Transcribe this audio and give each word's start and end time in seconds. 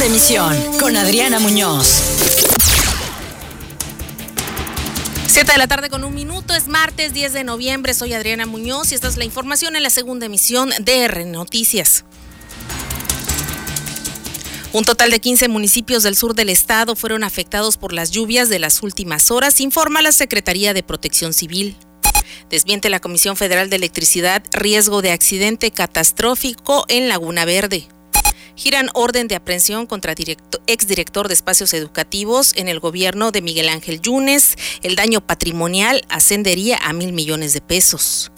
segunda 0.00 0.06
emisión 0.16 0.78
con 0.78 0.96
Adriana 0.96 1.38
Muñoz. 1.40 2.02
Siete 5.26 5.52
de 5.52 5.58
la 5.58 5.66
tarde 5.66 5.90
con 5.90 6.04
un 6.04 6.14
minuto, 6.14 6.54
es 6.54 6.68
martes 6.68 7.12
10 7.12 7.34
de 7.34 7.44
noviembre, 7.44 7.92
soy 7.92 8.14
Adriana 8.14 8.46
Muñoz 8.46 8.92
y 8.92 8.94
esta 8.94 9.08
es 9.08 9.18
la 9.18 9.26
información 9.26 9.76
en 9.76 9.82
la 9.82 9.90
segunda 9.90 10.24
emisión 10.24 10.70
de 10.80 11.02
R 11.04 11.26
Noticias. 11.26 12.06
Un 14.72 14.84
total 14.84 15.10
de 15.10 15.20
15 15.20 15.48
municipios 15.48 16.02
del 16.02 16.16
sur 16.16 16.34
del 16.34 16.48
estado 16.48 16.96
fueron 16.96 17.22
afectados 17.22 17.76
por 17.76 17.92
las 17.92 18.10
lluvias 18.10 18.48
de 18.48 18.58
las 18.58 18.82
últimas 18.82 19.30
horas, 19.30 19.60
informa 19.60 20.00
la 20.00 20.12
Secretaría 20.12 20.72
de 20.72 20.82
Protección 20.82 21.34
Civil. 21.34 21.76
Desmiente 22.48 22.88
la 22.88 23.00
Comisión 23.00 23.36
Federal 23.36 23.68
de 23.68 23.76
Electricidad 23.76 24.42
riesgo 24.50 25.02
de 25.02 25.12
accidente 25.12 25.70
catastrófico 25.70 26.86
en 26.88 27.08
Laguna 27.08 27.44
Verde. 27.44 27.86
Giran 28.60 28.90
orden 28.92 29.26
de 29.26 29.36
aprehensión 29.36 29.86
contra 29.86 30.14
exdirector 30.66 31.28
de 31.28 31.32
espacios 31.32 31.72
educativos 31.72 32.52
en 32.56 32.68
el 32.68 32.78
gobierno 32.78 33.32
de 33.32 33.40
Miguel 33.40 33.70
Ángel 33.70 34.02
Yunes. 34.02 34.54
El 34.82 34.96
daño 34.96 35.22
patrimonial 35.22 36.04
ascendería 36.10 36.76
a 36.76 36.92
mil 36.92 37.14
millones 37.14 37.54
de 37.54 37.62
pesos. 37.62 38.30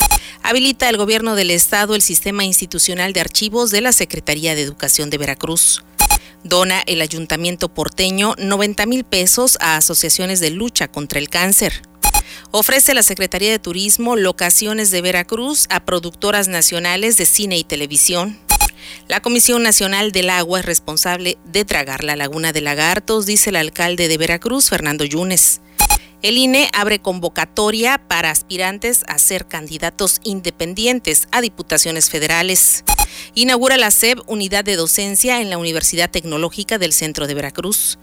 Habilita 0.45 0.89
el 0.89 0.97
gobierno 0.97 1.35
del 1.35 1.51
estado 1.51 1.97
el 1.97 2.03
sistema 2.03 2.45
institucional 2.45 3.13
de 3.13 3.21
archivos 3.21 3.73
de 3.73 3.81
la 3.81 3.91
Secretaría 3.91 4.55
de 4.55 4.63
Educación 4.63 5.11
de 5.11 5.19
Veracruz. 5.19 5.83
Dona 6.45 6.85
el 6.87 7.01
ayuntamiento 7.01 7.69
porteño 7.69 8.37
90 8.39 8.87
mil 8.87 9.03
pesos 9.03 9.59
a 9.61 9.77
asociaciones 9.77 10.39
de 10.39 10.51
lucha 10.51 10.87
contra 10.87 11.19
el 11.19 11.31
cáncer. 11.31 11.83
Ofrece 12.53 12.95
la 12.95 13.03
Secretaría 13.03 13.51
de 13.51 13.59
Turismo 13.59 14.15
locaciones 14.15 14.93
de 14.93 15.03
Veracruz 15.03 15.67
a 15.69 15.85
productoras 15.85 16.47
nacionales 16.47 17.17
de 17.17 17.27
cine 17.27 17.59
y 17.59 17.65
televisión. 17.65 18.39
La 19.09 19.21
Comisión 19.21 19.63
Nacional 19.63 20.13
del 20.13 20.31
Agua 20.31 20.61
es 20.61 20.67
responsable 20.67 21.39
de 21.45 21.65
tragar 21.65 22.05
la 22.05 22.17
laguna 22.17 22.53
de 22.53 22.61
lagartos, 22.61 23.27
dice 23.27 23.51
el 23.51 23.57
alcalde 23.57 24.09
de 24.09 24.19
Veracruz, 24.19 24.69
Fernando 24.69 25.05
Yunes. 25.05 25.61
El 26.23 26.39
INE 26.39 26.69
abre 26.73 27.01
convocatoria 27.01 27.99
para 27.99 28.31
aspirantes 28.31 29.03
a 29.09 29.19
ser 29.19 29.49
candidatos 29.49 30.21
independientes 30.23 31.27
a 31.33 31.41
diputaciones 31.41 32.11
federales. 32.11 32.85
Inaugura 33.35 33.77
la 33.77 33.91
SEB 33.91 34.23
unidad 34.29 34.65
de 34.65 34.77
docencia 34.77 35.41
en 35.41 35.51
la 35.51 35.59
Universidad 35.59 36.11
Tecnológica 36.11 36.79
del 36.79 36.93
Centro 36.93 37.27
de 37.27 37.35
Veracruz. 37.35 37.99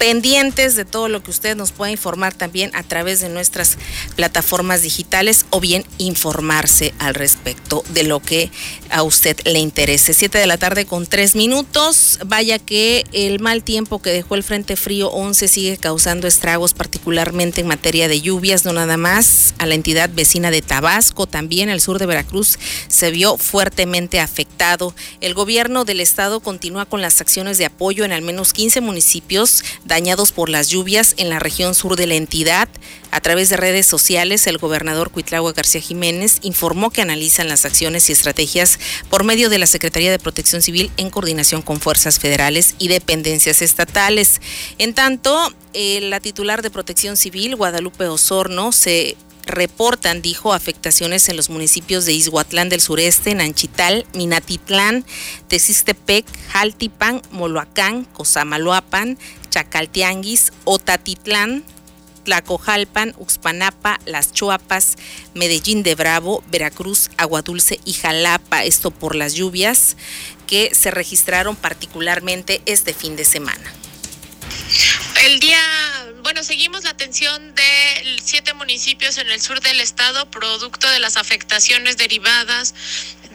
pendientes 0.00 0.76
de 0.76 0.86
todo 0.86 1.10
lo 1.10 1.22
que 1.22 1.30
usted 1.30 1.54
nos 1.54 1.72
pueda 1.72 1.90
informar 1.90 2.32
también 2.32 2.70
a 2.74 2.82
través 2.82 3.20
de 3.20 3.28
nuestras 3.28 3.76
plataformas 4.16 4.80
digitales 4.80 5.44
o 5.50 5.60
bien 5.60 5.84
informarse 5.98 6.94
al 6.98 7.12
respecto 7.12 7.84
de 7.90 8.04
lo 8.04 8.20
que 8.20 8.50
a 8.88 9.02
usted 9.02 9.38
le 9.44 9.58
interese. 9.58 10.14
Siete 10.14 10.38
de 10.38 10.46
la 10.46 10.56
tarde 10.56 10.86
con 10.86 11.06
tres 11.06 11.36
minutos. 11.36 12.18
Vaya 12.24 12.58
que 12.58 13.04
el 13.12 13.40
mal 13.40 13.62
tiempo 13.62 14.00
que 14.00 14.08
dejó 14.08 14.36
el 14.36 14.42
Frente 14.42 14.74
Frío 14.74 15.10
11 15.10 15.48
sigue 15.48 15.76
causando 15.76 16.26
estragos, 16.26 16.72
particularmente 16.72 17.60
en 17.60 17.66
materia 17.66 18.08
de 18.08 18.22
lluvias, 18.22 18.64
no 18.64 18.72
nada 18.72 18.96
más. 18.96 19.52
A 19.58 19.66
la 19.66 19.74
entidad 19.74 20.08
vecina 20.10 20.50
de 20.50 20.62
Tabasco, 20.62 21.26
también 21.26 21.68
el 21.68 21.82
sur 21.82 21.98
de 21.98 22.06
Veracruz, 22.06 22.58
se 22.88 23.10
vio 23.10 23.36
fuertemente 23.36 24.18
afectado. 24.18 24.94
El 25.20 25.34
gobierno 25.34 25.84
del 25.84 26.00
estado 26.00 26.40
continúa 26.40 26.86
con 26.86 27.02
las 27.02 27.20
acciones 27.20 27.58
de 27.58 27.66
apoyo 27.66 28.06
en 28.06 28.12
al 28.12 28.22
menos 28.22 28.54
15 28.54 28.80
municipios 28.80 29.62
dañados 29.90 30.30
por 30.30 30.48
las 30.48 30.68
lluvias 30.68 31.14
en 31.18 31.28
la 31.28 31.40
región 31.40 31.74
sur 31.74 31.96
de 31.96 32.06
la 32.06 32.14
entidad. 32.14 32.68
A 33.10 33.20
través 33.20 33.48
de 33.48 33.56
redes 33.56 33.86
sociales, 33.86 34.46
el 34.46 34.56
gobernador 34.56 35.10
Cuitlagua 35.10 35.52
García 35.52 35.80
Jiménez 35.80 36.38
informó 36.42 36.90
que 36.90 37.02
analizan 37.02 37.48
las 37.48 37.64
acciones 37.64 38.08
y 38.08 38.12
estrategias 38.12 38.78
por 39.10 39.24
medio 39.24 39.50
de 39.50 39.58
la 39.58 39.66
Secretaría 39.66 40.12
de 40.12 40.20
Protección 40.20 40.62
Civil 40.62 40.92
en 40.96 41.10
coordinación 41.10 41.60
con 41.60 41.80
fuerzas 41.80 42.20
federales 42.20 42.76
y 42.78 42.86
dependencias 42.86 43.62
estatales. 43.62 44.40
En 44.78 44.94
tanto, 44.94 45.52
eh, 45.74 46.00
la 46.02 46.20
titular 46.20 46.62
de 46.62 46.70
Protección 46.70 47.16
Civil, 47.16 47.56
Guadalupe 47.56 48.06
Osorno, 48.06 48.70
se 48.70 49.16
reportan, 49.50 50.22
dijo, 50.22 50.52
afectaciones 50.52 51.28
en 51.28 51.36
los 51.36 51.50
municipios 51.50 52.06
de 52.06 52.12
Izhuatlán 52.12 52.68
del 52.68 52.80
Sureste, 52.80 53.34
Nanchital, 53.34 54.06
Minatitlán, 54.14 55.04
Tezistepec, 55.48 56.24
Jaltipan, 56.48 57.22
Moloacán, 57.30 58.04
Cosamaloapan, 58.04 59.18
Chacaltianguis, 59.50 60.52
Otatitlán, 60.64 61.64
Tlacojalpan, 62.24 63.14
Uxpanapa, 63.18 63.98
Las 64.06 64.32
Chuapas, 64.32 64.96
Medellín 65.34 65.82
de 65.82 65.94
Bravo, 65.94 66.44
Veracruz, 66.48 67.10
Aguadulce 67.16 67.80
y 67.84 67.92
Jalapa. 67.94 68.64
Esto 68.64 68.90
por 68.90 69.14
las 69.14 69.34
lluvias 69.34 69.96
que 70.46 70.74
se 70.74 70.90
registraron 70.90 71.56
particularmente 71.56 72.62
este 72.66 72.94
fin 72.94 73.16
de 73.16 73.24
semana. 73.24 73.72
El 75.24 75.40
día, 75.40 75.60
bueno, 76.22 76.42
seguimos 76.42 76.84
la 76.84 76.90
atención 76.90 77.54
de 77.54 78.18
siete 78.22 78.54
municipios 78.54 79.18
en 79.18 79.28
el 79.30 79.40
sur 79.40 79.60
del 79.60 79.80
estado, 79.80 80.30
producto 80.30 80.88
de 80.90 80.98
las 80.98 81.16
afectaciones 81.16 81.96
derivadas 81.96 82.74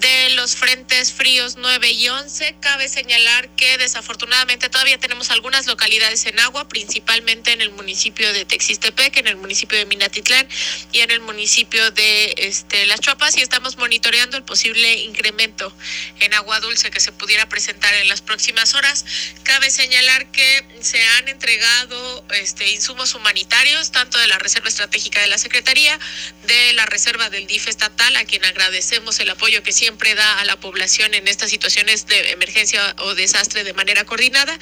de 0.05 0.29
los 0.35 0.55
frentes 0.55 1.11
fríos 1.11 1.55
9 1.57 1.89
y 1.89 2.09
11. 2.09 2.57
Cabe 2.59 2.87
señalar 2.87 3.49
que 3.55 3.79
desafortunadamente 3.79 4.69
todavía 4.69 4.99
tenemos 4.99 5.31
algunas 5.31 5.65
localidades 5.65 6.27
en 6.27 6.39
agua, 6.41 6.67
principalmente 6.67 7.53
en 7.53 7.61
el 7.61 7.71
municipio 7.71 8.31
de 8.31 8.45
Texistepec, 8.45 9.17
en 9.17 9.25
el 9.25 9.37
municipio 9.37 9.79
de 9.79 9.87
Minatitlán 9.87 10.47
y 10.91 10.99
en 10.99 11.09
el 11.09 11.21
municipio 11.21 11.89
de 11.89 12.35
este, 12.37 12.85
Las 12.85 12.99
Chuapas 12.99 13.35
y 13.37 13.41
estamos 13.41 13.77
monitoreando 13.77 14.37
el 14.37 14.43
posible 14.43 14.93
incremento 14.93 15.75
en 16.19 16.35
agua 16.35 16.59
dulce 16.59 16.91
que 16.91 16.99
se 16.99 17.11
pudiera 17.11 17.49
presentar 17.49 17.91
en 17.95 18.07
las 18.07 18.21
próximas 18.21 18.75
horas. 18.75 19.05
Cabe 19.41 19.71
señalar 19.71 20.27
que 20.27 20.65
se 20.81 21.01
han 21.01 21.29
entregado 21.29 22.25
este, 22.35 22.69
insumos 22.69 23.15
humanitarios, 23.15 23.91
tanto 23.91 24.19
de 24.19 24.27
la 24.27 24.37
Reserva 24.37 24.69
Estratégica 24.69 25.19
de 25.21 25.29
la 25.29 25.39
Secretaría, 25.39 25.97
de 26.45 26.73
la 26.73 26.85
Reserva 26.85 27.31
del 27.31 27.47
DIF 27.47 27.69
estatal, 27.69 28.15
a 28.17 28.25
quien 28.25 28.45
agradecemos 28.45 29.19
el 29.19 29.31
apoyo 29.31 29.63
que 29.63 29.73
siempre 29.73 29.94
siempre 29.95 30.13
da 30.13 30.39
a 30.39 30.45
la 30.45 30.59
población 30.59 31.13
en 31.13 31.25
estas 31.29 31.49
situaciones 31.49 32.05
de 32.05 32.31
emergencia 32.31 32.93
o 32.99 33.15
desastre 33.15 33.63
de 33.63 33.71
manera 33.71 34.03
coordinada 34.03 34.53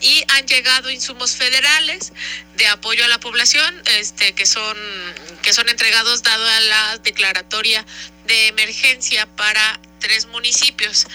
y 0.00 0.24
han 0.28 0.46
llegado 0.46 0.90
insumos 0.90 1.36
federales 1.36 2.14
de 2.56 2.66
apoyo 2.68 3.04
a 3.04 3.08
la 3.08 3.20
población 3.20 3.74
este 3.98 4.32
que 4.32 4.46
son 4.46 4.78
que 5.42 5.52
son 5.52 5.68
entregados 5.68 6.22
dado 6.22 6.42
a 6.42 6.60
la 6.60 6.98
declaratoria 7.04 7.84
de 8.24 8.48
emergencia 8.48 9.26
para 9.36 9.78
tres 9.98 10.26
municipios. 10.26 11.06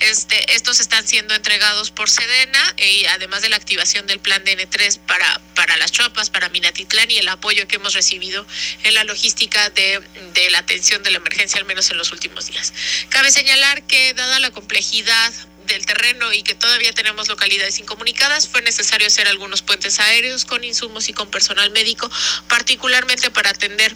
Este, 0.00 0.54
estos 0.54 0.80
están 0.80 1.06
siendo 1.06 1.34
entregados 1.34 1.90
por 1.90 2.08
Sedena 2.08 2.74
y 2.76 3.04
además 3.06 3.42
de 3.42 3.48
la 3.50 3.56
activación 3.56 4.06
del 4.06 4.20
plan 4.20 4.42
DN3 4.44 5.00
para, 5.00 5.40
para 5.47 5.47
las 5.78 5.92
Chopas, 5.92 6.30
para 6.30 6.48
Minatitlán 6.48 7.10
y 7.10 7.18
el 7.18 7.28
apoyo 7.28 7.66
que 7.68 7.76
hemos 7.76 7.94
recibido 7.94 8.46
en 8.84 8.94
la 8.94 9.04
logística 9.04 9.70
de, 9.70 10.00
de 10.34 10.50
la 10.50 10.58
atención 10.58 11.02
de 11.02 11.10
la 11.10 11.18
emergencia, 11.18 11.58
al 11.58 11.66
menos 11.66 11.90
en 11.90 11.98
los 11.98 12.12
últimos 12.12 12.46
días. 12.46 12.72
Cabe 13.08 13.30
señalar 13.30 13.82
que 13.84 14.14
dada 14.14 14.38
la 14.40 14.50
complejidad 14.50 15.32
del 15.68 15.86
terreno 15.86 16.32
y 16.32 16.42
que 16.42 16.54
todavía 16.54 16.92
tenemos 16.92 17.28
localidades 17.28 17.78
incomunicadas, 17.78 18.48
fue 18.48 18.62
necesario 18.62 19.06
hacer 19.06 19.28
algunos 19.28 19.62
puentes 19.62 20.00
aéreos 20.00 20.44
con 20.44 20.64
insumos 20.64 21.08
y 21.08 21.12
con 21.12 21.30
personal 21.30 21.70
médico, 21.70 22.10
particularmente 22.48 23.30
para 23.30 23.50
atender 23.50 23.94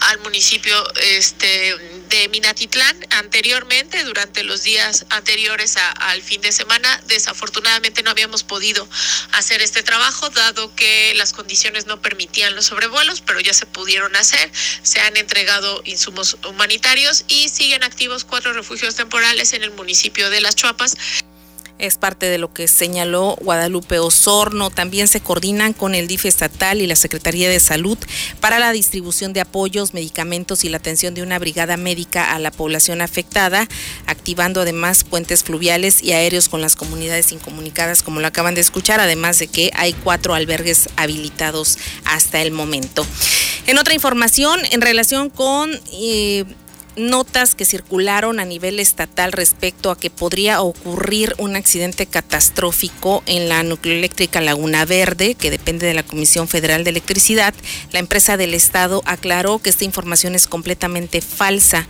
al 0.00 0.18
municipio 0.20 0.74
este 0.94 1.95
de 2.08 2.28
Minatitlán 2.28 2.96
anteriormente, 3.10 4.04
durante 4.04 4.44
los 4.44 4.62
días 4.62 5.06
anteriores 5.10 5.76
al 5.76 6.22
fin 6.22 6.40
de 6.40 6.52
semana. 6.52 7.00
Desafortunadamente 7.06 8.02
no 8.02 8.10
habíamos 8.10 8.42
podido 8.42 8.88
hacer 9.32 9.62
este 9.62 9.82
trabajo, 9.82 10.30
dado 10.30 10.74
que 10.74 11.14
las 11.14 11.32
condiciones 11.32 11.86
no 11.86 12.00
permitían 12.00 12.54
los 12.54 12.66
sobrevuelos, 12.66 13.20
pero 13.20 13.40
ya 13.40 13.54
se 13.54 13.66
pudieron 13.66 14.14
hacer. 14.16 14.50
Se 14.82 15.00
han 15.00 15.16
entregado 15.16 15.82
insumos 15.84 16.36
humanitarios 16.48 17.24
y 17.28 17.48
siguen 17.48 17.84
activos 17.84 18.24
cuatro 18.24 18.52
refugios 18.52 18.94
temporales 18.94 19.52
en 19.52 19.62
el 19.62 19.70
municipio 19.72 20.30
de 20.30 20.40
Las 20.40 20.56
Chuapas 20.56 20.96
es 21.78 21.96
parte 21.96 22.26
de 22.26 22.38
lo 22.38 22.52
que 22.52 22.68
señaló 22.68 23.36
Guadalupe 23.40 23.98
Osorno. 23.98 24.70
También 24.70 25.08
se 25.08 25.20
coordinan 25.20 25.72
con 25.72 25.94
el 25.94 26.06
DIF 26.06 26.26
estatal 26.26 26.80
y 26.80 26.86
la 26.86 26.96
Secretaría 26.96 27.48
de 27.48 27.60
Salud 27.60 27.98
para 28.40 28.58
la 28.58 28.72
distribución 28.72 29.32
de 29.32 29.40
apoyos, 29.40 29.94
medicamentos 29.94 30.64
y 30.64 30.68
la 30.68 30.78
atención 30.78 31.14
de 31.14 31.22
una 31.22 31.38
brigada 31.38 31.76
médica 31.76 32.34
a 32.34 32.38
la 32.38 32.50
población 32.50 33.00
afectada, 33.00 33.68
activando 34.06 34.60
además 34.60 35.04
puentes 35.04 35.44
fluviales 35.44 36.02
y 36.02 36.12
aéreos 36.12 36.48
con 36.48 36.60
las 36.60 36.76
comunidades 36.76 37.32
incomunicadas, 37.32 38.02
como 38.02 38.20
lo 38.20 38.26
acaban 38.26 38.54
de 38.54 38.60
escuchar, 38.60 39.00
además 39.00 39.38
de 39.38 39.48
que 39.48 39.70
hay 39.74 39.92
cuatro 39.92 40.34
albergues 40.34 40.88
habilitados 40.96 41.78
hasta 42.04 42.40
el 42.42 42.52
momento. 42.52 43.06
En 43.66 43.78
otra 43.78 43.94
información, 43.94 44.60
en 44.70 44.80
relación 44.80 45.30
con... 45.30 45.78
Eh, 45.92 46.44
notas 46.96 47.54
que 47.54 47.64
circularon 47.64 48.40
a 48.40 48.44
nivel 48.44 48.80
estatal 48.80 49.32
respecto 49.32 49.90
a 49.90 49.98
que 49.98 50.10
podría 50.10 50.60
ocurrir 50.60 51.34
un 51.38 51.56
accidente 51.56 52.06
catastrófico 52.06 53.22
en 53.26 53.48
la 53.48 53.62
nucleoeléctrica 53.62 54.40
Laguna 54.40 54.84
Verde, 54.84 55.34
que 55.34 55.50
depende 55.50 55.86
de 55.86 55.94
la 55.94 56.02
Comisión 56.02 56.48
Federal 56.48 56.84
de 56.84 56.90
Electricidad, 56.90 57.54
la 57.92 57.98
empresa 57.98 58.36
del 58.36 58.54
Estado 58.54 59.02
aclaró 59.06 59.58
que 59.58 59.70
esta 59.70 59.84
información 59.84 60.34
es 60.34 60.46
completamente 60.46 61.20
falsa 61.20 61.86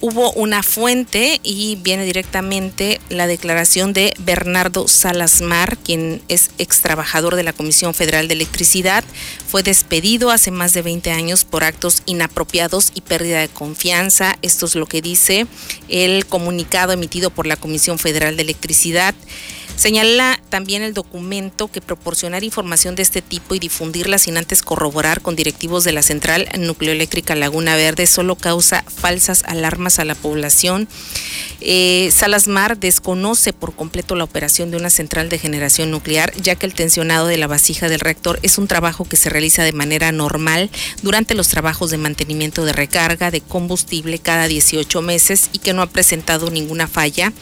hubo 0.00 0.32
una 0.32 0.62
fuente 0.62 1.40
y 1.42 1.76
viene 1.76 2.04
directamente 2.04 3.00
la 3.08 3.26
declaración 3.26 3.92
de 3.92 4.14
Bernardo 4.18 4.88
Salasmar, 4.88 5.76
quien 5.78 6.22
es 6.28 6.50
ex 6.58 6.80
trabajador 6.80 7.36
de 7.36 7.42
la 7.42 7.52
Comisión 7.52 7.94
Federal 7.94 8.26
de 8.28 8.34
Electricidad. 8.34 9.04
Fue 9.46 9.62
despedido 9.62 10.30
hace 10.30 10.50
más 10.50 10.72
de 10.72 10.82
20 10.82 11.10
años 11.10 11.44
por 11.44 11.64
actos 11.64 12.02
inapropiados 12.06 12.92
y 12.94 13.02
pérdida 13.02 13.40
de 13.40 13.48
confianza. 13.48 14.36
Esto 14.42 14.66
es 14.66 14.74
lo 14.74 14.86
que 14.86 15.02
dice 15.02 15.46
el 15.88 16.26
comunicado 16.26 16.92
emitido 16.92 17.30
por 17.30 17.46
la 17.46 17.56
Comisión 17.56 17.98
Federal 17.98 18.36
de 18.36 18.42
Electricidad. 18.42 19.14
Señala 19.80 20.38
también 20.50 20.82
el 20.82 20.92
documento 20.92 21.68
que 21.68 21.80
proporcionar 21.80 22.44
información 22.44 22.96
de 22.96 23.02
este 23.02 23.22
tipo 23.22 23.54
y 23.54 23.58
difundirla 23.58 24.18
sin 24.18 24.36
antes 24.36 24.60
corroborar 24.60 25.22
con 25.22 25.36
directivos 25.36 25.84
de 25.84 25.92
la 25.92 26.02
Central 26.02 26.46
Nucleoeléctrica 26.58 27.34
Laguna 27.34 27.76
Verde 27.76 28.06
solo 28.06 28.36
causa 28.36 28.84
falsas 28.94 29.42
alarmas 29.46 29.98
a 29.98 30.04
la 30.04 30.14
población. 30.14 30.86
Eh, 31.62 32.10
Salasmar 32.12 32.76
desconoce 32.76 33.54
por 33.54 33.74
completo 33.74 34.16
la 34.16 34.24
operación 34.24 34.70
de 34.70 34.76
una 34.76 34.90
central 34.90 35.30
de 35.30 35.38
generación 35.38 35.90
nuclear, 35.90 36.34
ya 36.34 36.56
que 36.56 36.66
el 36.66 36.74
tensionado 36.74 37.26
de 37.26 37.38
la 37.38 37.46
vasija 37.46 37.88
del 37.88 38.00
reactor 38.00 38.38
es 38.42 38.58
un 38.58 38.68
trabajo 38.68 39.06
que 39.06 39.16
se 39.16 39.30
realiza 39.30 39.64
de 39.64 39.72
manera 39.72 40.12
normal 40.12 40.68
durante 41.00 41.34
los 41.34 41.48
trabajos 41.48 41.90
de 41.90 41.96
mantenimiento 41.96 42.66
de 42.66 42.74
recarga 42.74 43.30
de 43.30 43.40
combustible 43.40 44.18
cada 44.18 44.46
18 44.46 45.00
meses 45.00 45.48
y 45.54 45.58
que 45.60 45.72
no 45.72 45.80
ha 45.80 45.86
presentado 45.86 46.50
ninguna 46.50 46.86
falla 46.86 47.32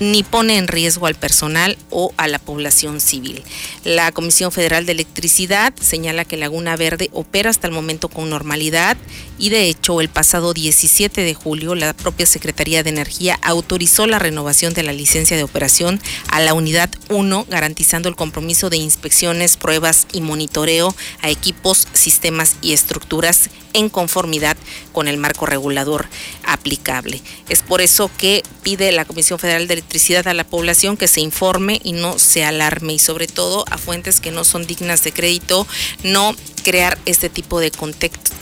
ni 0.00 0.22
pone 0.22 0.58
en 0.58 0.68
riesgo 0.68 1.06
al 1.06 1.14
personal 1.14 1.78
o 1.90 2.12
a 2.16 2.28
la 2.28 2.38
población 2.38 3.00
civil. 3.00 3.42
La 3.84 4.12
Comisión 4.12 4.52
Federal 4.52 4.86
de 4.86 4.92
Electricidad 4.92 5.74
señala 5.80 6.24
que 6.24 6.36
Laguna 6.36 6.76
Verde 6.76 7.10
opera 7.12 7.50
hasta 7.50 7.66
el 7.66 7.72
momento 7.72 8.08
con 8.08 8.30
normalidad 8.30 8.96
y 9.42 9.50
de 9.50 9.64
hecho 9.64 10.00
el 10.00 10.08
pasado 10.08 10.54
17 10.54 11.20
de 11.20 11.34
julio 11.34 11.74
la 11.74 11.94
propia 11.94 12.26
Secretaría 12.26 12.84
de 12.84 12.90
Energía 12.90 13.40
autorizó 13.42 14.06
la 14.06 14.20
renovación 14.20 14.72
de 14.72 14.84
la 14.84 14.92
licencia 14.92 15.36
de 15.36 15.42
operación 15.42 16.00
a 16.28 16.38
la 16.38 16.54
unidad 16.54 16.90
1 17.08 17.46
garantizando 17.50 18.08
el 18.08 18.14
compromiso 18.14 18.70
de 18.70 18.76
inspecciones, 18.76 19.56
pruebas 19.56 20.06
y 20.12 20.20
monitoreo 20.20 20.94
a 21.22 21.28
equipos, 21.28 21.88
sistemas 21.92 22.54
y 22.62 22.72
estructuras 22.72 23.50
en 23.72 23.88
conformidad 23.88 24.56
con 24.92 25.08
el 25.08 25.16
marco 25.16 25.46
regulador 25.46 26.06
aplicable. 26.44 27.20
Es 27.48 27.62
por 27.62 27.80
eso 27.80 28.10
que 28.16 28.42
pide 28.62 28.92
la 28.92 29.04
Comisión 29.04 29.38
Federal 29.38 29.66
de 29.66 29.74
Electricidad 29.74 30.28
a 30.28 30.34
la 30.34 30.44
población 30.44 30.96
que 30.96 31.08
se 31.08 31.20
informe 31.20 31.80
y 31.82 31.92
no 31.92 32.18
se 32.18 32.44
alarme 32.44 32.94
y 32.94 32.98
sobre 32.98 33.26
todo 33.26 33.64
a 33.70 33.78
fuentes 33.78 34.20
que 34.20 34.30
no 34.30 34.44
son 34.44 34.66
dignas 34.66 35.02
de 35.04 35.12
crédito, 35.12 35.66
no 36.02 36.34
crear 36.62 36.98
este 37.06 37.28
tipo 37.28 37.60
de 37.60 37.72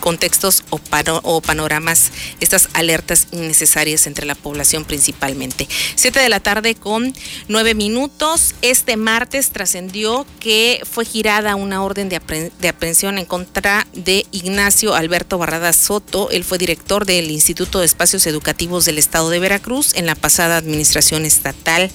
contextos 0.01 0.65
o, 0.71 0.79
o, 1.23 1.41
panoramas, 1.41 2.11
estas 2.41 2.69
alertas 2.75 3.29
innecesarias 3.33 4.07
entre 4.07 4.27
la 4.27 4.35
población 4.35 4.85
principalmente. 4.85 5.69
Siete 5.95 6.21
de 6.21 6.29
la 6.29 6.41
tarde 6.41 6.75
con 6.75 7.15
nueve 7.49 7.75
minutos. 7.75 8.55
Este 8.63 8.97
martes 8.97 9.51
trascendió 9.51 10.27
que 10.41 10.83
fue 10.91 11.05
girada 11.05 11.55
una 11.55 11.83
orden 11.83 12.09
de, 12.09 12.21
de 12.59 12.69
aprehensión 12.69 13.19
en 13.19 13.25
contra 13.25 13.87
de 13.93 14.27
Ignacio 14.33 14.95
Alberto 14.95 15.39
Barrada 15.39 15.73
Soto. 15.73 16.31
Él 16.31 16.45
fue 16.45 16.59
director 16.59 17.07
del 17.07 17.31
Instituto 17.31 17.81
de 17.81 17.87
Espacios 17.87 18.27
Educativos 18.27 18.85
del 18.85 18.99
Estado 18.99 19.31
de 19.31 19.39
Veracruz 19.39 19.95
en 19.95 20.07
la 20.07 20.15
pasada 20.15 20.57
administración 20.57 21.25
estatal. 21.25 21.91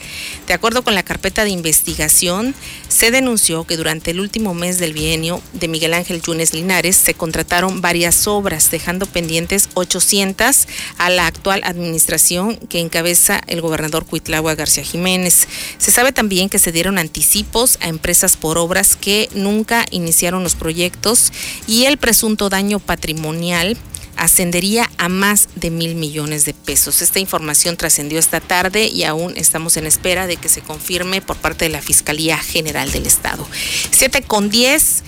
De 0.48 0.54
acuerdo 0.54 0.84
con 0.84 0.96
la 0.96 1.04
carpeta 1.04 1.44
de 1.44 1.50
investigación, 1.50 2.56
se 2.96 3.12
denunció 3.12 3.66
que 3.66 3.76
durante 3.76 4.12
el 4.12 4.22
último 4.22 4.54
mes 4.54 4.80
del 4.80 4.94
bienio 4.94 5.42
de 5.52 5.68
Miguel 5.68 5.94
Ángel 5.94 6.22
Yunes 6.22 6.54
Linares 6.54 6.96
se 6.96 7.14
contrataron 7.14 7.82
varias 7.82 8.26
obras, 8.26 8.72
dejando 8.72 9.06
pendientes 9.06 9.68
800 9.74 10.66
a 10.98 11.10
la 11.10 11.28
actual 11.28 11.60
administración 11.66 12.56
que 12.56 12.80
encabeza 12.80 13.42
el 13.48 13.60
gobernador 13.60 14.06
Cuitlagua 14.06 14.56
García 14.56 14.86
Jiménez. 14.86 15.46
Se 15.78 15.92
sabe 15.92 16.14
también 16.14 16.48
que 16.48 16.58
se 16.58 16.72
dieron 16.72 16.98
anticipos 16.98 17.78
a 17.82 17.90
empresas 17.90 18.38
por 18.38 18.58
obras 18.58 18.96
que 18.96 19.28
nunca 19.34 19.86
iniciaron 19.92 20.44
los 20.44 20.56
proyectos 20.56 21.34
y 21.68 21.88
el 21.88 21.98
presunto 21.98 22.48
daño 22.48 22.80
patrimonial 22.80 23.76
ascendería 24.18 24.90
a 24.98 25.10
más 25.10 25.50
de 25.56 25.72
mil 25.72 25.96
millones 25.96 26.46
de 26.46 26.54
pesos. 26.54 27.02
Esta 27.02 27.20
información 27.20 27.78
trascendió 27.78 28.20
esta 28.20 28.40
tarde 28.40 28.88
y 28.88 29.04
aún 29.04 29.34
estamos 29.38 29.78
en 29.78 29.86
espera 29.86 30.28
de 30.28 30.38
que 30.38 30.50
se 30.50 30.62
confirme 30.62 31.22
por 31.22 31.38
parte 31.38 31.66
de 31.66 31.70
la 31.70 31.82
Fiscalía 31.82 32.38
General 32.38 32.92
del 32.92 33.06
Estado. 33.06 33.48
Siete 33.92 34.22
con 34.22 34.50
diez. 34.50 35.04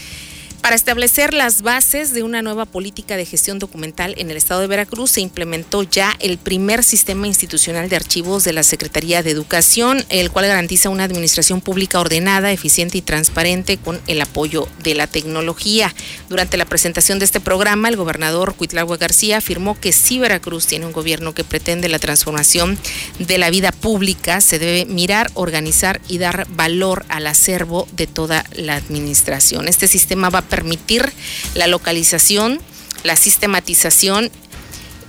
Para 0.61 0.75
establecer 0.75 1.33
las 1.33 1.61
bases 1.61 2.13
de 2.13 2.23
una 2.23 2.41
nueva 2.41 2.65
política 2.65 3.15
de 3.15 3.25
gestión 3.25 3.57
documental 3.57 4.15
en 4.17 4.31
el 4.31 4.37
estado 4.37 4.59
de 4.59 4.67
Veracruz, 4.67 5.11
se 5.11 5.21
implementó 5.21 5.83
ya 5.83 6.13
el 6.19 6.37
primer 6.37 6.83
sistema 6.83 7.25
institucional 7.25 7.87
de 7.87 7.95
archivos 7.95 8.43
de 8.43 8.51
la 8.51 8.63
Secretaría 8.63 9.23
de 9.23 9.31
Educación, 9.31 10.03
el 10.09 10.29
cual 10.29 10.47
garantiza 10.47 10.89
una 10.89 11.05
administración 11.05 11.61
pública 11.61 11.99
ordenada, 11.99 12.51
eficiente 12.51 12.97
y 12.97 13.01
transparente 13.01 13.77
con 13.77 14.01
el 14.07 14.19
apoyo 14.21 14.67
de 14.83 14.95
la 14.95 15.07
tecnología. 15.07 15.93
Durante 16.27 16.57
la 16.57 16.65
presentación 16.65 17.19
de 17.19 17.25
este 17.25 17.39
programa, 17.39 17.87
el 17.87 17.95
gobernador 17.95 18.55
Cuitlagua 18.55 18.97
García 18.97 19.37
afirmó 19.37 19.79
que 19.79 19.93
si 19.93 20.19
Veracruz 20.19 20.67
tiene 20.67 20.85
un 20.85 20.91
gobierno 20.91 21.33
que 21.33 21.45
pretende 21.45 21.87
la 21.87 21.99
transformación 21.99 22.77
de 23.19 23.37
la 23.37 23.51
vida 23.51 23.71
pública, 23.71 24.41
se 24.41 24.59
debe 24.59 24.85
mirar, 24.85 25.31
organizar 25.33 26.01
y 26.09 26.17
dar 26.17 26.45
valor 26.49 27.05
al 27.07 27.27
acervo 27.27 27.87
de 27.93 28.07
toda 28.07 28.43
la 28.53 28.75
administración. 28.75 29.67
Este 29.67 29.87
sistema 29.87 30.29
va 30.29 30.39
a 30.39 30.46
permitir 30.47 31.11
la 31.55 31.67
localización, 31.67 32.59
la 33.03 33.15
sistematización 33.15 34.31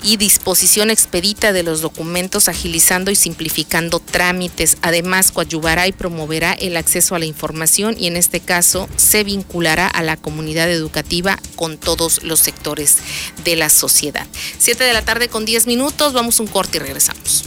y 0.02 0.16
disposición 0.16 0.90
expedita 0.90 1.52
de 1.52 1.62
los 1.62 1.80
documentos, 1.80 2.48
agilizando 2.48 3.10
y 3.10 3.16
simplificando 3.16 4.00
trámites. 4.00 4.76
Además, 4.82 5.32
coadyuvará 5.32 5.88
y 5.88 5.92
promoverá 5.92 6.52
el 6.52 6.76
acceso 6.76 7.14
a 7.14 7.18
la 7.18 7.24
información 7.24 7.96
y 7.98 8.06
en 8.06 8.16
este 8.16 8.40
caso 8.40 8.88
se 8.96 9.24
vinculará 9.24 9.88
a 9.88 10.02
la 10.02 10.16
comunidad 10.16 10.70
educativa 10.70 11.38
con 11.56 11.78
todos 11.78 12.22
los 12.22 12.40
sectores 12.40 12.98
de 13.44 13.56
la 13.56 13.70
sociedad. 13.70 14.26
Siete 14.58 14.84
de 14.84 14.92
la 14.92 15.02
tarde 15.02 15.28
con 15.28 15.44
diez 15.44 15.66
minutos, 15.66 16.12
vamos 16.12 16.40
un 16.40 16.46
corte 16.46 16.78
y 16.78 16.80
regresamos. 16.80 17.44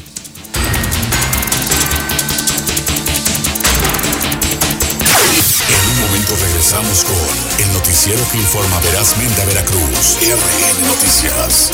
Regresamos 6.72 7.04
con 7.04 7.66
el 7.66 7.74
noticiero 7.74 8.22
que 8.32 8.38
informa 8.38 8.80
verazmente 8.80 9.42
a 9.42 9.46
Veracruz. 9.46 10.18
RN 10.22 10.88
Noticias. 10.88 11.72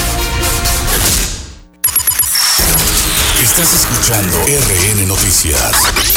Estás 3.44 3.74
escuchando 3.74 4.38
RN 4.44 5.08
Noticias. 5.08 6.17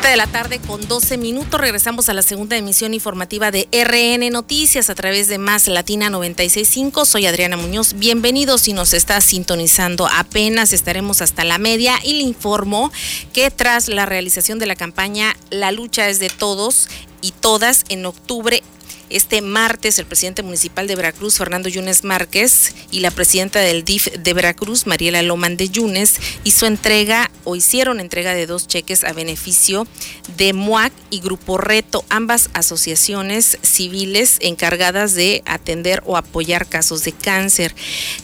7 0.00 0.08
de 0.08 0.16
la 0.16 0.26
tarde 0.28 0.60
con 0.60 0.88
12 0.88 1.18
minutos. 1.18 1.60
Regresamos 1.60 2.08
a 2.08 2.14
la 2.14 2.22
segunda 2.22 2.56
emisión 2.56 2.94
informativa 2.94 3.50
de 3.50 3.68
RN 3.70 4.30
Noticias 4.30 4.88
a 4.88 4.94
través 4.94 5.28
de 5.28 5.36
Más 5.36 5.68
Latina 5.68 6.08
965. 6.08 7.04
Soy 7.04 7.26
Adriana 7.26 7.58
Muñoz. 7.58 7.92
Bienvenidos 7.92 8.62
si 8.62 8.72
nos 8.72 8.94
está 8.94 9.20
sintonizando. 9.20 10.08
Apenas 10.10 10.72
estaremos 10.72 11.20
hasta 11.20 11.44
la 11.44 11.58
media 11.58 11.98
y 12.02 12.14
le 12.14 12.22
informo 12.22 12.90
que 13.34 13.50
tras 13.50 13.88
la 13.88 14.06
realización 14.06 14.58
de 14.58 14.64
la 14.64 14.74
campaña 14.74 15.36
La 15.50 15.70
lucha 15.70 16.08
es 16.08 16.18
de 16.18 16.30
todos, 16.30 16.88
y 17.22 17.32
todas 17.32 17.84
en 17.88 18.06
octubre 18.06 18.62
este 19.10 19.42
martes, 19.42 19.98
el 19.98 20.06
presidente 20.06 20.42
municipal 20.42 20.86
de 20.86 20.96
Veracruz, 20.96 21.36
Fernando 21.36 21.68
Yunes 21.68 22.04
Márquez, 22.04 22.74
y 22.90 23.00
la 23.00 23.10
presidenta 23.10 23.60
del 23.60 23.84
DIF 23.84 24.06
de 24.06 24.34
Veracruz, 24.34 24.86
Mariela 24.86 25.22
Loman 25.22 25.56
de 25.56 25.68
Yunes, 25.68 26.14
hizo 26.44 26.66
entrega 26.66 27.30
o 27.44 27.56
hicieron 27.56 28.00
entrega 28.00 28.34
de 28.34 28.46
dos 28.46 28.68
cheques 28.68 29.04
a 29.04 29.12
beneficio 29.12 29.86
de 30.36 30.52
MUAC 30.52 30.92
y 31.10 31.20
Grupo 31.20 31.58
Reto, 31.58 32.04
ambas 32.08 32.50
asociaciones 32.54 33.58
civiles 33.62 34.38
encargadas 34.40 35.14
de 35.14 35.42
atender 35.44 36.02
o 36.06 36.16
apoyar 36.16 36.66
casos 36.68 37.04
de 37.04 37.12
cáncer. 37.12 37.74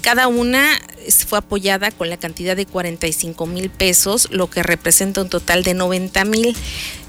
Cada 0.00 0.28
una 0.28 0.78
fue 1.26 1.38
apoyada 1.38 1.90
con 1.90 2.10
la 2.10 2.16
cantidad 2.16 2.56
de 2.56 2.66
45 2.66 3.46
mil 3.46 3.70
pesos, 3.70 4.28
lo 4.30 4.48
que 4.50 4.62
representa 4.62 5.22
un 5.22 5.28
total 5.28 5.62
de 5.62 5.74
90 5.74 6.24
mil. 6.24 6.56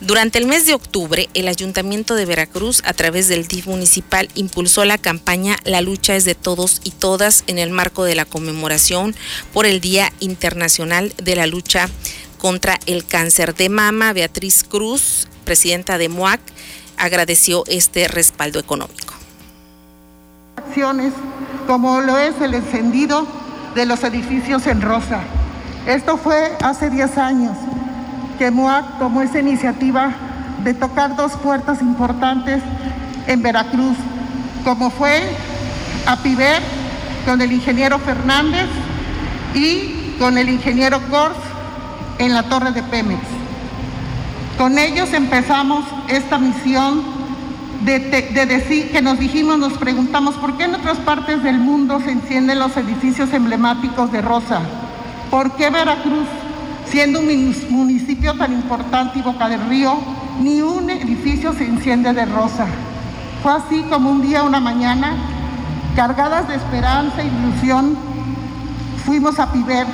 Durante 0.01 0.37
el 0.37 0.45
mes 0.45 0.65
de 0.65 0.73
octubre, 0.73 1.29
el 1.33 1.47
Ayuntamiento 1.47 2.15
de 2.15 2.25
Veracruz, 2.25 2.81
a 2.85 2.93
través 2.93 3.27
del 3.27 3.47
DIF 3.47 3.66
municipal, 3.67 4.29
impulsó 4.33 4.85
la 4.85 4.97
campaña 4.97 5.57
La 5.63 5.81
lucha 5.81 6.15
es 6.15 6.25
de 6.25 6.33
todos 6.33 6.81
y 6.83 6.91
todas 6.91 7.43
en 7.47 7.59
el 7.59 7.69
marco 7.69 8.03
de 8.03 8.15
la 8.15 8.25
conmemoración 8.25 9.15
por 9.53 9.65
el 9.65 9.81
Día 9.81 10.11
Internacional 10.19 11.13
de 11.17 11.35
la 11.35 11.45
Lucha 11.45 11.89
contra 12.37 12.79
el 12.85 13.05
Cáncer 13.05 13.53
de 13.53 13.69
Mama. 13.69 14.13
Beatriz 14.13 14.63
Cruz, 14.63 15.27
presidenta 15.45 15.97
de 15.97 16.09
MOAC, 16.09 16.39
agradeció 16.97 17.63
este 17.67 18.07
respaldo 18.07 18.59
económico. 18.59 19.13
Acciones 20.55 21.13
como 21.67 22.01
lo 22.01 22.17
es 22.17 22.39
el 22.41 22.53
encendido 22.53 23.27
de 23.75 23.85
los 23.85 24.03
edificios 24.03 24.65
en 24.67 24.81
rosa. 24.81 25.21
Esto 25.85 26.17
fue 26.17 26.51
hace 26.63 26.89
10 26.89 27.17
años 27.17 27.55
que 28.37 28.51
MOAC 28.51 28.99
tomó 28.99 29.21
esa 29.21 29.39
iniciativa 29.39 30.13
de 30.63 30.73
tocar 30.73 31.15
dos 31.15 31.33
puertas 31.33 31.81
importantes 31.81 32.61
en 33.27 33.41
Veracruz, 33.41 33.97
como 34.63 34.89
fue 34.89 35.21
APIVER 36.05 36.61
con 37.25 37.41
el 37.41 37.51
ingeniero 37.51 37.99
Fernández 37.99 38.67
y 39.53 40.15
con 40.17 40.37
el 40.37 40.49
ingeniero 40.49 41.01
Kors 41.09 41.35
en 42.19 42.33
la 42.33 42.43
torre 42.43 42.71
de 42.71 42.83
Pemex. 42.83 43.21
Con 44.57 44.79
ellos 44.79 45.13
empezamos 45.13 45.85
esta 46.07 46.39
misión 46.39 47.03
de, 47.83 47.99
decir 48.45 48.91
que 48.91 49.01
nos 49.01 49.19
dijimos, 49.19 49.59
nos 49.59 49.73
preguntamos, 49.73 50.35
¿por 50.35 50.57
qué 50.57 50.63
en 50.63 50.75
otras 50.75 50.97
partes 50.99 51.43
del 51.43 51.59
mundo 51.59 51.99
se 52.03 52.11
encienden 52.11 52.59
los 52.59 52.75
edificios 52.75 53.31
emblemáticos 53.33 54.11
de 54.11 54.21
rosa? 54.21 54.61
¿Por 55.29 55.51
qué 55.51 55.69
Veracruz, 55.69 56.27
siendo 56.89 57.19
un 57.19 57.55
municipio 57.69 58.33
tan 58.35 58.53
importante 58.53 59.19
y 59.19 59.21
boca 59.21 59.47
del 59.49 59.61
río, 59.69 59.97
ni 60.41 60.61
un 60.61 60.89
edificio 60.89 61.53
se 61.53 61.65
enciende 61.65 62.13
de 62.13 62.25
rosa? 62.25 62.65
Fue 63.43 63.51
así 63.51 63.83
como 63.83 64.09
un 64.09 64.21
día, 64.21 64.43
una 64.43 64.59
mañana, 64.59 65.13
cargadas 65.95 66.47
de 66.47 66.55
esperanza 66.55 67.21
e 67.21 67.27
ilusión, 67.27 67.97
fuimos 69.05 69.39
a 69.39 69.51
Piber 69.51 69.87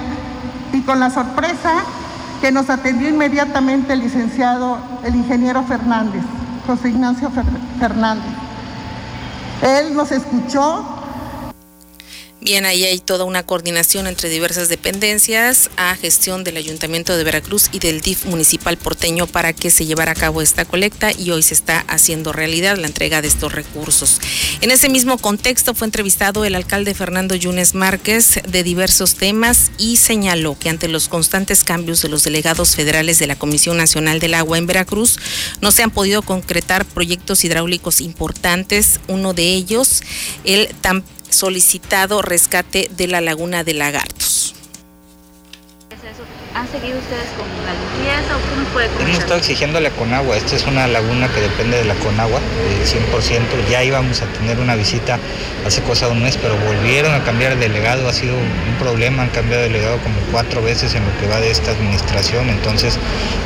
y 0.71 0.81
con 0.81 0.99
la 0.99 1.09
sorpresa 1.09 1.83
que 2.41 2.51
nos 2.51 2.69
atendió 2.69 3.09
inmediatamente 3.09 3.93
el 3.93 3.99
licenciado, 3.99 4.77
el 5.03 5.15
ingeniero 5.15 5.63
Fernández. 5.63 6.23
José 6.65 6.89
Ignacio 6.89 7.29
Fernández. 7.79 8.31
Él 9.61 9.95
nos 9.95 10.11
escuchó, 10.11 10.92
Bien, 12.43 12.65
ahí 12.65 12.83
hay 12.83 12.99
toda 12.99 13.23
una 13.23 13.43
coordinación 13.43 14.05
entre 14.05 14.27
diversas 14.27 14.67
dependencias 14.67 15.69
a 15.77 15.95
gestión 15.95 16.43
del 16.43 16.57
Ayuntamiento 16.57 17.15
de 17.15 17.23
Veracruz 17.23 17.69
y 17.71 17.79
del 17.79 18.01
DIF 18.01 18.25
municipal 18.25 18.75
porteño 18.75 19.27
para 19.27 19.53
que 19.53 19.71
se 19.71 19.85
llevara 19.85 20.11
a 20.11 20.15
cabo 20.15 20.41
esta 20.41 20.65
colecta 20.65 21.13
y 21.17 21.31
hoy 21.31 21.41
se 21.41 21.53
está 21.53 21.85
haciendo 21.87 22.33
realidad 22.33 22.75
la 22.77 22.87
entrega 22.87 23.21
de 23.21 23.29
estos 23.29 23.53
recursos. 23.53 24.19
En 24.59 24.71
ese 24.71 24.89
mismo 24.89 25.17
contexto 25.19 25.73
fue 25.73 25.87
entrevistado 25.87 26.43
el 26.43 26.55
alcalde 26.55 26.93
Fernando 26.93 27.33
Yunes 27.33 27.75
Márquez 27.75 28.41
de 28.45 28.63
diversos 28.63 29.15
temas 29.15 29.71
y 29.77 29.95
señaló 29.95 30.59
que 30.59 30.67
ante 30.67 30.89
los 30.89 31.07
constantes 31.07 31.63
cambios 31.63 32.01
de 32.01 32.09
los 32.09 32.25
delegados 32.25 32.75
federales 32.75 33.19
de 33.19 33.27
la 33.27 33.37
Comisión 33.37 33.77
Nacional 33.77 34.19
del 34.19 34.33
Agua 34.33 34.57
en 34.57 34.67
Veracruz 34.67 35.17
no 35.61 35.71
se 35.71 35.81
han 35.81 35.91
podido 35.91 36.21
concretar 36.21 36.83
proyectos 36.83 37.45
hidráulicos 37.45 38.01
importantes. 38.01 38.99
Uno 39.07 39.33
de 39.33 39.53
ellos, 39.53 40.03
el 40.43 40.67
tan 40.81 41.05
solicitado 41.33 42.21
rescate 42.21 42.89
de 42.95 43.07
la 43.07 43.21
laguna 43.21 43.63
de 43.63 43.73
Lagartos. 43.73 44.32
¿Han 46.55 46.69
seguido 46.69 46.99
ustedes 46.99 47.25
con 47.35 47.47
la 47.65 47.73
limpieza 47.73 48.37
o 48.37 48.39
cómo 48.47 48.67
puede 48.73 48.87
Hemos 49.01 49.17
estado 49.17 49.39
exigiéndole 49.39 49.87
a 49.87 49.91
Conagua. 49.91 50.37
Esta 50.37 50.55
es 50.55 50.67
una 50.67 50.85
laguna 50.85 51.27
que 51.33 51.41
depende 51.41 51.77
de 51.77 51.85
la 51.85 51.95
Conagua, 51.95 52.39
de 52.39 52.85
100%. 52.85 53.69
Ya 53.71 53.83
íbamos 53.83 54.21
a 54.21 54.27
tener 54.27 54.59
una 54.59 54.75
visita 54.75 55.17
hace 55.65 55.81
cosa 55.81 56.05
de 56.05 56.11
un 56.11 56.21
mes, 56.21 56.37
pero 56.37 56.55
volvieron 56.57 57.15
a 57.15 57.23
cambiar 57.23 57.57
de 57.57 57.67
delegado. 57.67 58.07
Ha 58.07 58.13
sido 58.13 58.35
un 58.35 58.75
problema, 58.77 59.23
han 59.23 59.29
cambiado 59.29 59.63
de 59.63 59.69
delegado 59.69 59.97
como 60.03 60.15
cuatro 60.31 60.61
veces 60.61 60.93
en 60.93 61.03
lo 61.03 61.17
que 61.19 61.25
va 61.25 61.39
de 61.39 61.49
esta 61.49 61.71
administración. 61.71 62.47
Entonces, 62.49 62.99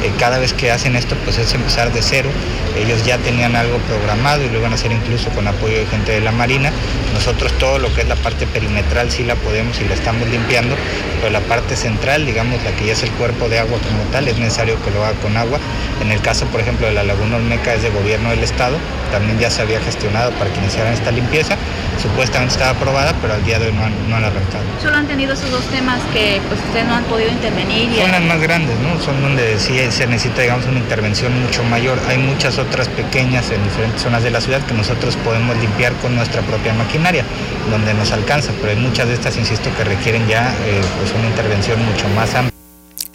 eh, 0.04 0.12
cada 0.20 0.38
vez 0.38 0.52
que 0.52 0.72
hacen 0.72 0.98
esto, 0.98 1.16
pues 1.24 1.38
es 1.38 1.54
empezar 1.54 1.94
de 1.94 2.02
cero. 2.02 2.30
Ellos 2.76 3.06
ya 3.06 3.18
tenían 3.20 3.56
algo 3.56 3.78
programado 3.88 4.44
y 4.44 4.50
lo 4.50 4.60
iban 4.60 4.74
a 4.74 4.76
hacer 4.76 4.92
incluso 4.92 5.30
con 5.30 5.48
apoyo 5.48 5.78
de 5.78 5.86
gente 5.86 6.12
de 6.12 6.20
la 6.20 6.34
Marina. 6.34 6.74
Nosotros 7.14 7.54
todo 7.54 7.80
lo 7.80 7.94
que 7.96 8.02
es 8.02 8.08
la 8.10 8.18
parte 8.18 8.46
perimetral 8.48 9.10
sí 9.12 9.24
la 9.24 9.36
podemos 9.36 9.80
y 9.80 9.86
la 9.86 9.94
estamos 9.94 10.28
limpiando, 10.28 10.76
pero 11.22 11.32
la 11.32 11.40
parte 11.40 11.78
central, 11.78 12.26
digamos, 12.26 12.62
la 12.64 12.72
que 12.72 12.86
ya 12.86 12.97
es 12.98 13.04
el 13.04 13.12
cuerpo 13.12 13.48
de 13.48 13.60
agua 13.60 13.78
como 13.78 14.04
tal, 14.12 14.28
es 14.28 14.38
necesario 14.40 14.82
que 14.84 14.92
lo 14.92 15.06
haga 15.06 15.18
con 15.20 15.38
agua. 15.38 15.60
En 16.02 16.12
el 16.12 16.20
caso, 16.22 16.46
por 16.48 16.62
ejemplo, 16.62 16.88
de 16.88 16.94
la 16.94 17.04
Laguna 17.04 17.38
Olmeca 17.38 17.74
es 17.74 17.84
de 17.84 17.90
gobierno 17.90 18.30
del 18.32 18.44
Estado, 18.44 18.78
también 19.12 19.40
ya 19.40 19.50
se 19.50 19.62
había 19.62 19.80
gestionado 19.82 20.32
para 20.32 20.52
que 20.52 20.60
iniciaran 20.60 20.94
esta 20.94 21.12
limpieza. 21.12 21.58
Supuestamente 22.02 22.54
estaba 22.54 22.72
aprobada, 22.72 23.14
pero 23.22 23.34
al 23.34 23.44
día 23.44 23.60
de 23.60 23.68
hoy 23.68 23.74
no 23.74 23.84
han, 23.84 24.10
no 24.10 24.16
han 24.16 24.24
arrancado. 24.24 24.64
Solo 24.82 24.98
han 24.98 25.08
tenido 25.08 25.34
esos 25.34 25.50
dos 25.50 25.64
temas 25.66 26.00
que 26.14 26.40
pues 26.48 26.60
ustedes 26.62 26.86
no 26.86 26.96
han 26.96 27.04
podido 27.06 27.30
intervenir. 27.30 27.90
Son 28.00 28.12
las 28.12 28.22
más 28.22 28.40
grandes, 28.40 28.78
¿no? 28.80 29.00
Son 29.02 29.22
donde 29.22 29.58
sí 29.60 29.80
se 29.90 30.06
necesita, 30.08 30.42
digamos, 30.42 30.66
una 30.66 30.80
intervención 30.80 31.34
mucho 31.42 31.64
mayor. 31.64 31.98
Hay 32.08 32.18
muchas 32.18 32.58
otras 32.60 32.88
pequeñas 32.90 33.50
en 33.52 33.64
diferentes 33.64 34.02
zonas 34.02 34.24
de 34.24 34.32
la 34.32 34.42
ciudad 34.42 34.62
que 34.66 34.74
nosotros 34.74 35.16
podemos 35.18 35.58
limpiar 35.58 35.94
con 35.94 36.16
nuestra 36.16 36.42
propia 36.42 36.74
maquinaria, 36.74 37.24
donde 37.72 37.94
nos 37.94 38.12
alcanza, 38.12 38.52
pero 38.62 38.72
hay 38.72 38.78
muchas 38.78 39.08
de 39.08 39.16
estas, 39.16 39.38
insisto, 39.38 39.70
que 39.76 39.84
requieren 39.84 40.28
ya 40.28 40.54
eh, 40.66 40.82
pues 41.00 41.12
una 41.18 41.28
intervención 41.28 41.84
mucho 41.84 42.08
más 42.10 42.34
amplia. 42.36 42.57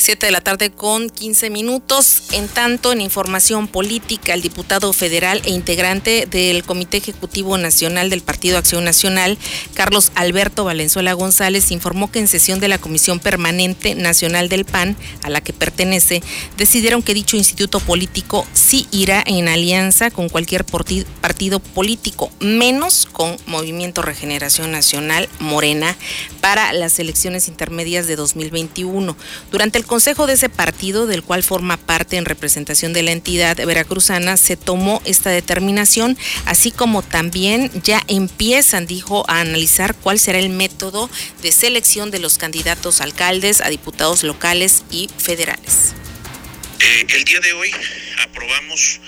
7 0.02 0.26
de 0.26 0.32
la 0.32 0.40
tarde 0.40 0.70
con 0.70 1.10
15 1.10 1.48
minutos. 1.50 2.24
En 2.32 2.48
tanto, 2.48 2.92
en 2.92 3.00
información 3.00 3.68
política, 3.68 4.34
el 4.34 4.42
diputado 4.42 4.92
federal 4.92 5.40
e 5.44 5.50
integrante 5.50 6.26
del 6.26 6.64
Comité 6.64 6.96
Ejecutivo 6.96 7.56
Nacional 7.56 8.10
del 8.10 8.22
Partido 8.22 8.58
Acción 8.58 8.84
Nacional, 8.84 9.38
Carlos 9.74 10.10
Alberto 10.14 10.64
Valenzuela 10.64 11.12
González, 11.12 11.70
informó 11.70 12.10
que 12.10 12.18
en 12.18 12.26
sesión 12.26 12.58
de 12.58 12.68
la 12.68 12.78
Comisión 12.78 13.20
Permanente 13.20 13.94
Nacional 13.94 14.48
del 14.48 14.64
PAN, 14.64 14.96
a 15.22 15.30
la 15.30 15.40
que 15.40 15.52
pertenece, 15.52 16.22
decidieron 16.56 17.02
que 17.02 17.14
dicho 17.14 17.36
instituto 17.36 17.78
político 17.78 18.46
sí 18.54 18.88
irá 18.90 19.22
en 19.26 19.48
alianza 19.48 20.10
con 20.10 20.28
cualquier 20.28 20.64
partido 20.64 21.60
político, 21.60 22.30
menos 22.40 23.06
con 23.10 23.36
Movimiento 23.46 24.02
Regeneración 24.02 24.72
Nacional 24.72 25.28
Morena, 25.38 25.96
para 26.40 26.72
las 26.72 26.98
elecciones 26.98 27.46
intermedias 27.48 28.06
de 28.06 28.16
2021. 28.16 29.16
Durante 29.50 29.71
el 29.78 29.86
consejo 29.86 30.26
de 30.26 30.34
ese 30.34 30.48
partido, 30.48 31.06
del 31.06 31.22
cual 31.22 31.42
forma 31.42 31.76
parte 31.76 32.16
en 32.16 32.24
representación 32.24 32.92
de 32.92 33.02
la 33.02 33.12
entidad 33.12 33.56
veracruzana, 33.56 34.36
se 34.36 34.56
tomó 34.56 35.02
esta 35.04 35.30
determinación, 35.30 36.18
así 36.46 36.70
como 36.70 37.02
también 37.02 37.70
ya 37.82 38.02
empiezan, 38.08 38.86
dijo, 38.86 39.24
a 39.28 39.40
analizar 39.40 39.94
cuál 39.94 40.18
será 40.18 40.38
el 40.38 40.48
método 40.48 41.10
de 41.42 41.52
selección 41.52 42.10
de 42.10 42.18
los 42.18 42.38
candidatos 42.38 43.00
alcaldes 43.00 43.60
a 43.60 43.68
diputados 43.68 44.22
locales 44.22 44.84
y 44.90 45.08
federales. 45.18 45.94
Eh, 46.80 47.06
el 47.08 47.24
día 47.24 47.40
de 47.40 47.52
hoy 47.52 47.70
aprobamos 48.24 49.00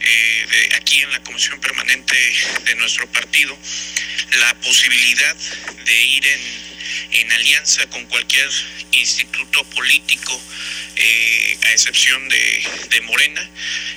eh, 0.00 0.68
aquí 0.76 1.00
en 1.00 1.10
la 1.10 1.22
Comisión 1.22 1.60
Permanente 1.60 2.14
de 2.64 2.74
nuestro 2.76 3.06
partido 3.10 3.56
la 4.40 4.54
posibilidad 4.60 5.36
de 5.84 6.04
ir 6.04 6.26
en 6.26 6.40
en 7.12 7.32
alianza 7.32 7.86
con 7.88 8.04
cualquier 8.06 8.50
instituto 8.92 9.64
político, 9.64 10.40
eh, 10.96 11.58
a 11.62 11.72
excepción 11.72 12.28
de, 12.28 12.86
de 12.90 13.00
Morena. 13.02 13.50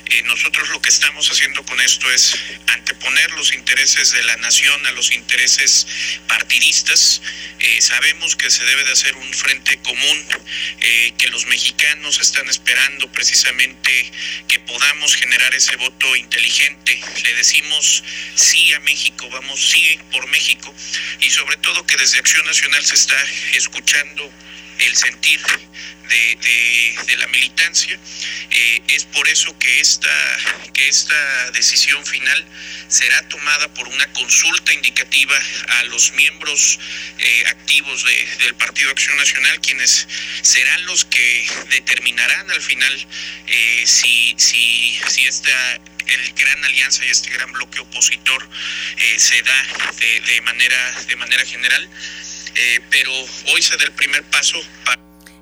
Eh, 0.06 0.24
nosotros 0.24 0.70
lo 0.70 0.82
que 0.82 0.90
estamos 0.90 1.30
haciendo 1.32 1.64
con 1.64 1.80
esto 1.82 2.12
es 2.12 2.36
anteponer 2.68 3.32
los 3.34 3.54
intereses 3.54 4.12
de 4.12 4.24
la 4.24 4.36
nación 4.38 4.88
a 4.88 4.92
los 4.92 5.12
intereses 5.12 5.88
partidistas. 6.28 7.22
Eh, 7.60 7.82
sabemos 7.82 8.36
que 8.36 8.50
se 8.50 8.64
debe 8.66 8.84
de 8.84 8.92
hacer 8.92 9.16
un 9.16 9.34
frente 9.34 9.78
común, 9.80 10.28
que 11.18 11.28
los 11.30 11.46
mexicanos 11.48 12.20
están 12.22 12.48
esperando 12.50 13.12
precisamente 13.12 14.12
que 14.48 14.60
podamos 14.62 15.16
generar 15.16 15.54
ese 15.54 15.76
voto 15.76 16.16
inteligente. 16.16 17.00
Le 17.24 17.34
decimos 17.36 18.04
sí 18.36 18.74
a 18.74 18.80
México, 18.82 19.30
vamos 19.30 19.70
sí 19.72 20.00
por 20.12 20.26
México 20.28 20.74
y 21.22 21.30
sobre 21.30 21.58
todo 21.58 21.86
que 21.86 21.98
desde 21.98 22.20
Acción 22.20 22.46
Nacional 22.46 22.86
se 22.86 22.96
está 23.00 23.16
escuchando 23.54 24.30
el 24.80 24.94
sentir 24.94 25.40
de, 26.10 27.18
la 27.18 27.28
militancia. 27.28 27.98
Eh, 28.52 28.82
es 28.90 29.06
por 29.06 29.28
eso 29.30 29.58
que 29.58 29.80
esta, 29.80 30.10
que 30.74 30.88
esta 30.88 31.52
decisión 31.52 32.06
final 32.06 32.46
será 32.88 33.22
tomada 33.30 33.74
por 33.74 33.88
una 33.88 34.08
consulta 34.14 34.74
indicativa 34.74 35.38
a 35.80 35.84
los 35.86 36.12
miembros 36.14 36.80
eh, 37.20 37.44
activos 37.48 38.04
del 38.40 38.56
Partido 38.56 38.92
Acción 38.92 39.18
Nacional, 39.18 39.62
quienes 39.62 40.08
serán 40.42 40.86
los 40.86 41.06
que 41.06 41.48
determinarán 41.70 42.52
al 42.52 42.62
final 42.62 43.08
eh, 43.48 43.84
si, 43.86 44.36
si, 44.38 45.00
si 45.08 45.26
esta 45.26 45.80
el 46.08 46.34
gran 46.34 46.66
alianza 46.66 47.06
y 47.06 47.10
este 47.10 47.30
gran 47.30 47.52
bloque 47.54 47.80
opositor 47.82 48.50
se 49.18 49.44
da 49.44 49.68
de, 50.26 50.42
manera 50.42 50.92
de 51.08 51.16
manera 51.18 51.46
general 51.46 51.88
pero 52.90 53.12
hoy 53.54 53.62
se 53.62 53.78
da 53.78 53.84
el 53.86 53.92
primer 53.94 54.24
paso 54.26 54.58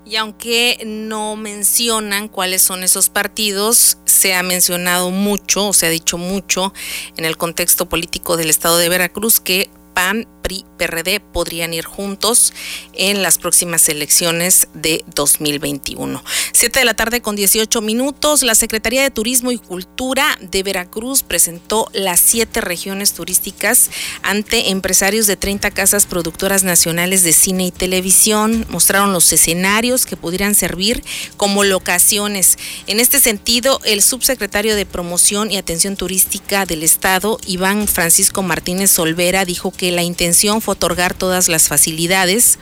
y 0.09 0.15
aunque 0.15 0.81
no 0.85 1.35
mencionan 1.35 2.29
cuáles 2.29 2.61
son 2.61 2.83
esos 2.83 3.09
partidos, 3.09 3.97
se 4.05 4.33
ha 4.35 4.41
mencionado 4.41 5.11
mucho, 5.11 5.67
o 5.67 5.73
se 5.73 5.85
ha 5.85 5.89
dicho 5.89 6.17
mucho 6.17 6.73
en 7.17 7.25
el 7.25 7.35
contexto 7.35 7.89
político 7.89 8.37
del 8.37 8.49
estado 8.49 8.77
de 8.77 8.87
Veracruz 8.87 9.41
que 9.41 9.69
PAN, 9.93 10.25
PRI, 10.47 10.63
PRD 10.77 11.19
podrían 11.19 11.73
ir 11.73 11.83
juntos 11.83 12.53
en 12.93 13.21
las 13.21 13.37
próximas 13.37 13.89
elecciones 13.89 14.69
de 14.73 15.03
2021. 15.13 16.23
Siete 16.53 16.79
de 16.79 16.85
la 16.85 16.93
tarde 16.93 17.21
con 17.21 17.35
18 17.35 17.81
minutos, 17.81 18.43
la 18.43 18.55
Secretaría 18.55 19.03
de 19.03 19.11
Turismo 19.11 19.51
y 19.51 19.57
Cultura 19.57 20.37
de 20.39 20.63
Veracruz 20.63 21.23
presentó 21.23 21.89
las 21.91 22.21
siete 22.21 22.61
regiones 22.61 23.13
turísticas 23.13 23.89
ante 24.21 24.69
empresarios 24.69 25.27
de 25.27 25.35
30 25.35 25.71
casas 25.71 26.05
productoras 26.05 26.63
nacionales 26.63 27.23
de 27.23 27.33
cine 27.33 27.65
y 27.65 27.71
televisión. 27.71 28.65
Mostraron 28.69 29.11
los 29.11 29.33
escenarios 29.33 30.05
que 30.05 30.15
pudieran 30.15 30.55
servir 30.55 31.03
como 31.35 31.65
locaciones. 31.65 32.57
En 32.87 33.01
este 33.01 33.19
sentido, 33.19 33.81
el 33.83 34.01
subsecretario 34.01 34.77
de 34.77 34.85
Promoción 34.85 35.51
y 35.51 35.57
Atención 35.57 35.97
Turística 35.97 36.65
del 36.65 36.83
Estado, 36.83 37.37
Iván 37.45 37.89
Francisco 37.89 38.43
Martínez 38.43 38.97
Olvera, 38.97 39.43
dijo 39.43 39.71
que 39.71 39.91
la 39.91 40.03
intención 40.03 40.36
fue 40.61 40.73
otorgar 40.73 41.13
todas 41.13 41.47
las 41.47 41.67
facilidades 41.67 42.59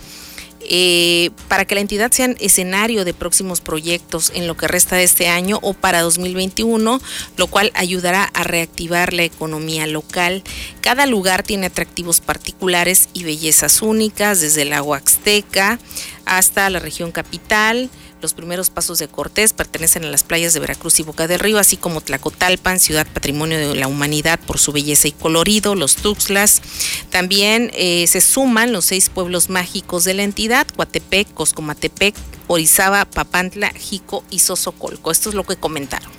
eh, 0.67 1.29
para 1.48 1.65
que 1.65 1.75
la 1.75 1.82
entidad 1.82 2.12
sea 2.12 2.34
escenario 2.39 3.05
de 3.05 3.13
próximos 3.13 3.62
proyectos 3.62 4.32
en 4.34 4.48
lo 4.48 4.58
que 4.58 4.67
resta 4.67 4.96
de 4.96 5.03
este 5.03 5.27
año 5.27 5.60
o 5.62 5.74
para 5.75 6.01
2021, 6.01 7.00
lo 7.38 7.48
cual 7.48 7.72
ayudará 7.75 8.24
a 8.24 8.44
reactivar 8.44 9.13
la 9.13 9.24
economía 9.24 9.86
local. 9.86 10.44
Cada 10.82 11.05
lugar 11.05 11.44
tiene 11.44 11.67
atractivos 11.67 12.20
particulares 12.20 13.10
y 13.13 13.24
bellezas 13.24 13.84
únicas, 13.84 14.41
desde 14.41 14.63
el 14.63 14.74
agua 14.74 14.98
Azteca 14.98 15.79
hasta 16.25 16.70
la 16.72 16.79
región 16.79 17.12
capital. 17.12 17.91
Los 18.25 18.34
primeros 18.34 18.72
pasos 18.72 18.98
de 18.98 19.08
Cortés 19.08 19.53
pertenecen 19.53 20.03
a 20.03 20.10
las 20.10 20.24
playas 20.24 20.55
de 20.55 20.60
Veracruz 20.60 21.00
y 21.00 21.03
Boca 21.03 21.27
del 21.27 21.38
Río, 21.38 21.60
así 21.60 21.77
como 21.77 22.01
Tlacotalpan, 22.01 22.79
ciudad 22.79 23.05
patrimonio 23.05 23.60
de 23.60 23.75
la 23.75 23.88
humanidad 23.88 24.39
por 24.48 24.58
su 24.58 24.72
belleza 24.72 25.08
y 25.08 25.12
colorido, 25.12 25.75
los 25.75 25.96
Tuxtlas. 25.98 26.63
También 27.12 27.70
eh, 27.75 28.08
se 28.08 28.22
suman 28.22 28.74
los 28.74 28.86
seis 28.86 29.10
pueblos 29.10 29.51
mágicos 29.51 30.05
de 30.05 30.15
la 30.15 30.24
entidad, 30.24 30.65
Coatepec, 30.75 31.36
Coscomatepec, 31.36 32.15
Orizaba, 32.48 33.05
Papantla, 33.05 33.70
Jico 33.70 34.24
y 34.32 34.39
Sosocolco. 34.39 35.12
Esto 35.12 35.29
es 35.29 35.36
lo 35.36 35.44
que 35.44 35.55
comentaron. 35.55 36.14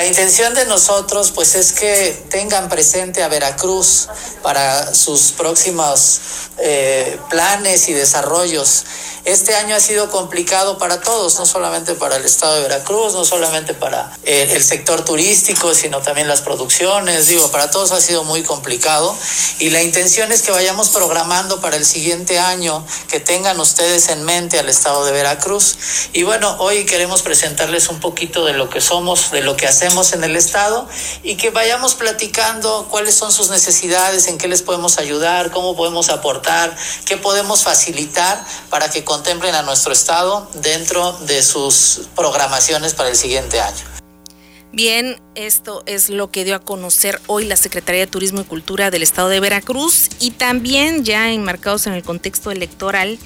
La 0.00 0.06
intención 0.06 0.54
de 0.54 0.64
nosotros 0.64 1.30
pues 1.30 1.54
es 1.54 1.72
que 1.72 2.24
tengan 2.30 2.70
presente 2.70 3.22
a 3.22 3.28
Veracruz 3.28 4.08
para 4.42 4.94
sus 4.94 5.32
próximos 5.32 6.20
eh, 6.56 7.18
planes 7.28 7.86
y 7.90 7.92
desarrollos. 7.92 8.86
Este 9.26 9.54
año 9.54 9.76
ha 9.76 9.80
sido 9.80 10.10
complicado 10.10 10.78
para 10.78 11.02
todos, 11.02 11.38
no 11.38 11.44
solamente 11.44 11.92
para 11.94 12.16
el 12.16 12.24
estado 12.24 12.54
de 12.54 12.62
Veracruz, 12.62 13.12
no 13.12 13.26
solamente 13.26 13.74
para 13.74 14.10
eh, 14.24 14.48
el 14.52 14.64
sector 14.64 15.04
turístico, 15.04 15.74
sino 15.74 16.00
también 16.00 16.26
las 16.26 16.40
producciones, 16.40 17.26
digo, 17.26 17.50
para 17.50 17.70
todos 17.70 17.92
ha 17.92 18.00
sido 18.00 18.24
muy 18.24 18.42
complicado 18.42 19.14
y 19.58 19.68
la 19.68 19.82
intención 19.82 20.32
es 20.32 20.40
que 20.40 20.50
vayamos 20.50 20.88
programando 20.88 21.60
para 21.60 21.76
el 21.76 21.84
siguiente 21.84 22.38
año, 22.38 22.82
que 23.08 23.20
tengan 23.20 23.60
ustedes 23.60 24.08
en 24.08 24.24
mente 24.24 24.58
al 24.58 24.70
estado 24.70 25.04
de 25.04 25.12
Veracruz. 25.12 25.76
Y 26.14 26.22
bueno, 26.22 26.56
hoy 26.58 26.86
queremos 26.86 27.20
presentarles 27.20 27.88
un 27.88 28.00
poquito 28.00 28.46
de 28.46 28.54
lo 28.54 28.70
que 28.70 28.80
somos, 28.80 29.30
de 29.32 29.42
lo 29.42 29.54
que 29.54 29.66
hacemos 29.66 29.89
en 29.90 30.22
el 30.22 30.36
estado 30.36 30.88
y 31.24 31.34
que 31.34 31.50
vayamos 31.50 31.94
platicando 31.94 32.86
cuáles 32.90 33.16
son 33.16 33.32
sus 33.32 33.50
necesidades, 33.50 34.28
en 34.28 34.38
qué 34.38 34.46
les 34.46 34.62
podemos 34.62 34.98
ayudar, 34.98 35.50
cómo 35.50 35.76
podemos 35.76 36.10
aportar, 36.10 36.76
qué 37.06 37.16
podemos 37.16 37.64
facilitar 37.64 38.42
para 38.70 38.88
que 38.88 39.02
contemplen 39.02 39.54
a 39.56 39.62
nuestro 39.62 39.92
Estado 39.92 40.48
dentro 40.54 41.12
de 41.26 41.42
sus 41.42 42.02
programaciones 42.14 42.94
para 42.94 43.08
el 43.08 43.16
siguiente 43.16 43.60
año. 43.60 43.84
Bien, 44.72 45.20
esto 45.34 45.82
es 45.86 46.08
lo 46.08 46.30
que 46.30 46.44
dio 46.44 46.54
a 46.54 46.60
conocer 46.60 47.20
hoy 47.26 47.44
la 47.44 47.56
Secretaría 47.56 48.02
de 48.02 48.06
Turismo 48.06 48.42
y 48.42 48.44
Cultura 48.44 48.92
del 48.92 49.02
Estado 49.02 49.28
de 49.28 49.40
Veracruz 49.40 50.08
y 50.20 50.30
también 50.30 51.04
ya 51.04 51.32
enmarcados 51.32 51.88
en 51.88 51.94
el 51.94 52.04
contexto 52.04 52.52
electoral, 52.52 53.18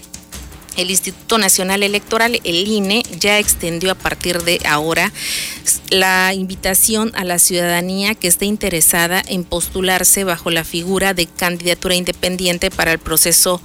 el 0.77 0.91
Instituto 0.91 1.39
Nacional 1.39 1.83
Electoral, 1.83 2.41
el 2.45 2.69
INE, 2.69 3.03
ya 3.19 3.39
extendió 3.39 3.91
a 3.91 3.95
partir 3.95 4.43
de 4.43 4.61
ahora 4.67 5.13
la 5.91 6.35
invitación 6.35 7.13
a 7.15 7.25
la 7.25 7.39
ciudadanía 7.39 8.15
que 8.15 8.29
esté 8.29 8.47
interesada 8.47 9.23
en 9.27 9.45
postularse 9.45 10.25
bajo 10.25 10.51
la 10.51 10.65
figura 10.65 11.15
de 11.15 11.27
candidatura 11.27 11.95
independiente 11.95 12.71
para 12.71 12.93
el 12.93 12.99
proceso 12.99 13.61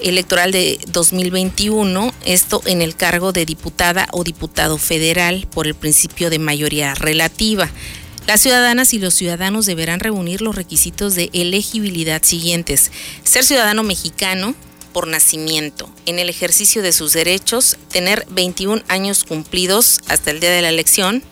electoral 0.00 0.52
de 0.52 0.78
2021, 0.88 2.14
esto 2.24 2.62
en 2.66 2.82
el 2.82 2.94
cargo 2.94 3.32
de 3.32 3.44
diputada 3.44 4.08
o 4.12 4.22
diputado 4.24 4.78
federal 4.78 5.48
por 5.52 5.66
el 5.66 5.74
principio 5.74 6.30
de 6.30 6.38
mayoría 6.38 6.94
relativa. 6.94 7.68
Las 8.28 8.42
ciudadanas 8.42 8.92
y 8.92 8.98
los 8.98 9.14
ciudadanos 9.14 9.64
deberán 9.64 10.00
reunir 10.00 10.42
los 10.42 10.54
requisitos 10.54 11.14
de 11.14 11.30
elegibilidad 11.32 12.22
siguientes. 12.22 12.92
Ser 13.24 13.42
ciudadano 13.42 13.82
mexicano 13.82 14.54
por 14.92 15.06
nacimiento, 15.06 15.88
en 16.06 16.18
el 16.18 16.28
ejercicio 16.28 16.82
de 16.82 16.92
sus 16.92 17.12
derechos, 17.12 17.76
tener 17.90 18.26
21 18.30 18.82
años 18.88 19.24
cumplidos 19.24 20.00
hasta 20.08 20.30
el 20.30 20.40
día 20.40 20.50
de 20.50 20.62
la 20.62 20.68
elección, 20.68 21.22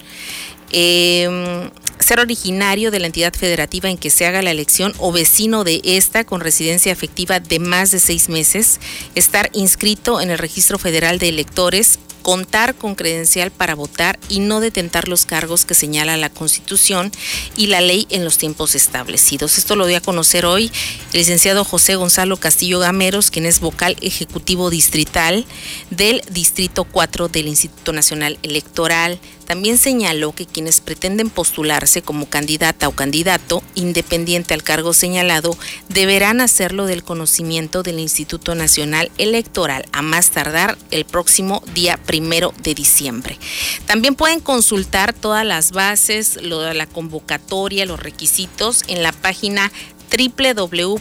eh, 0.73 1.71
ser 2.07 2.21
originario 2.21 2.91
de 2.91 3.01
la 3.01 3.07
entidad 3.07 3.35
federativa 3.35 3.91
en 3.91 3.99
que 3.99 4.11
se 4.11 4.27
haga 4.27 4.43
la 4.43 4.51
elección 4.51 4.95
o 4.99 5.13
vecino 5.13 5.65
de 5.65 5.81
esta 5.85 6.25
con 6.25 6.41
residencia 6.41 6.93
efectiva 6.93 7.41
de 7.41 7.59
más 7.59 7.91
de 7.91 7.99
seis 7.99 8.29
meses, 8.29 8.79
estar 9.15 9.51
inscrito 9.53 10.21
en 10.21 10.31
el 10.31 10.39
Registro 10.39 10.79
Federal 10.79 11.19
de 11.19 11.29
Electores, 11.29 11.99
contar 12.27 12.75
con 12.75 12.97
credencial 12.97 13.53
para 13.53 13.77
votar 13.77 14.19
y 14.29 14.41
no 14.41 14.59
detentar 14.59 15.07
los 15.07 15.27
cargos 15.27 15.65
que 15.65 15.75
señala 15.75 16.17
la 16.17 16.29
Constitución 16.29 17.13
y 17.57 17.69
la 17.69 17.81
ley 17.81 18.09
en 18.11 18.25
los 18.25 18.37
tiempos 18.37 18.75
establecidos. 18.75 19.59
Esto 19.59 19.77
lo 19.77 19.87
dio 19.87 19.99
a 19.99 20.01
conocer 20.01 20.45
hoy 20.45 20.73
el 21.13 21.21
licenciado 21.21 21.63
José 21.63 21.95
Gonzalo 21.95 22.37
Castillo 22.37 22.81
Gameros, 22.81 23.31
quien 23.31 23.47
es 23.47 23.61
vocal 23.61 23.97
ejecutivo 24.01 24.71
distrital 24.71 25.47
del 25.91 26.21
Distrito 26.29 26.83
4 26.83 27.29
del 27.29 27.47
Instituto 27.47 27.93
Nacional 27.93 28.41
Electoral. 28.43 29.21
También 29.47 29.79
señaló 29.79 30.33
que 30.33 30.47
quienes 30.47 30.81
pretenden 30.81 31.31
postularse 31.31 32.03
como 32.03 32.29
candidata 32.29 32.89
o 32.89 32.93
candidato 32.93 33.63
independiente 33.75 34.55
al 34.55 34.63
cargo 34.63 34.93
señalado 34.93 35.57
deberán 35.89 36.41
hacerlo 36.41 36.87
del 36.87 37.05
conocimiento 37.05 37.83
del 37.83 38.01
Instituto 38.01 38.55
Nacional 38.55 39.11
Electoral 39.19 39.87
a 39.93 40.03
más 40.03 40.31
tardar 40.31 40.77
el 40.91 41.05
próximo 41.05 41.63
día 41.75 41.97
primero 41.97 42.53
de 42.63 42.75
diciembre. 42.75 43.39
También 43.87 44.15
pueden 44.15 44.41
consultar 44.41 45.13
todas 45.13 45.47
las 45.47 45.73
bases, 45.73 46.35
de 46.35 46.75
la 46.75 46.87
convocatoria, 46.87 47.87
los 47.87 48.01
requisitos 48.01 48.83
en 48.89 49.03
la 49.03 49.13
página 49.13 49.71
www.ine.mx 50.11 50.93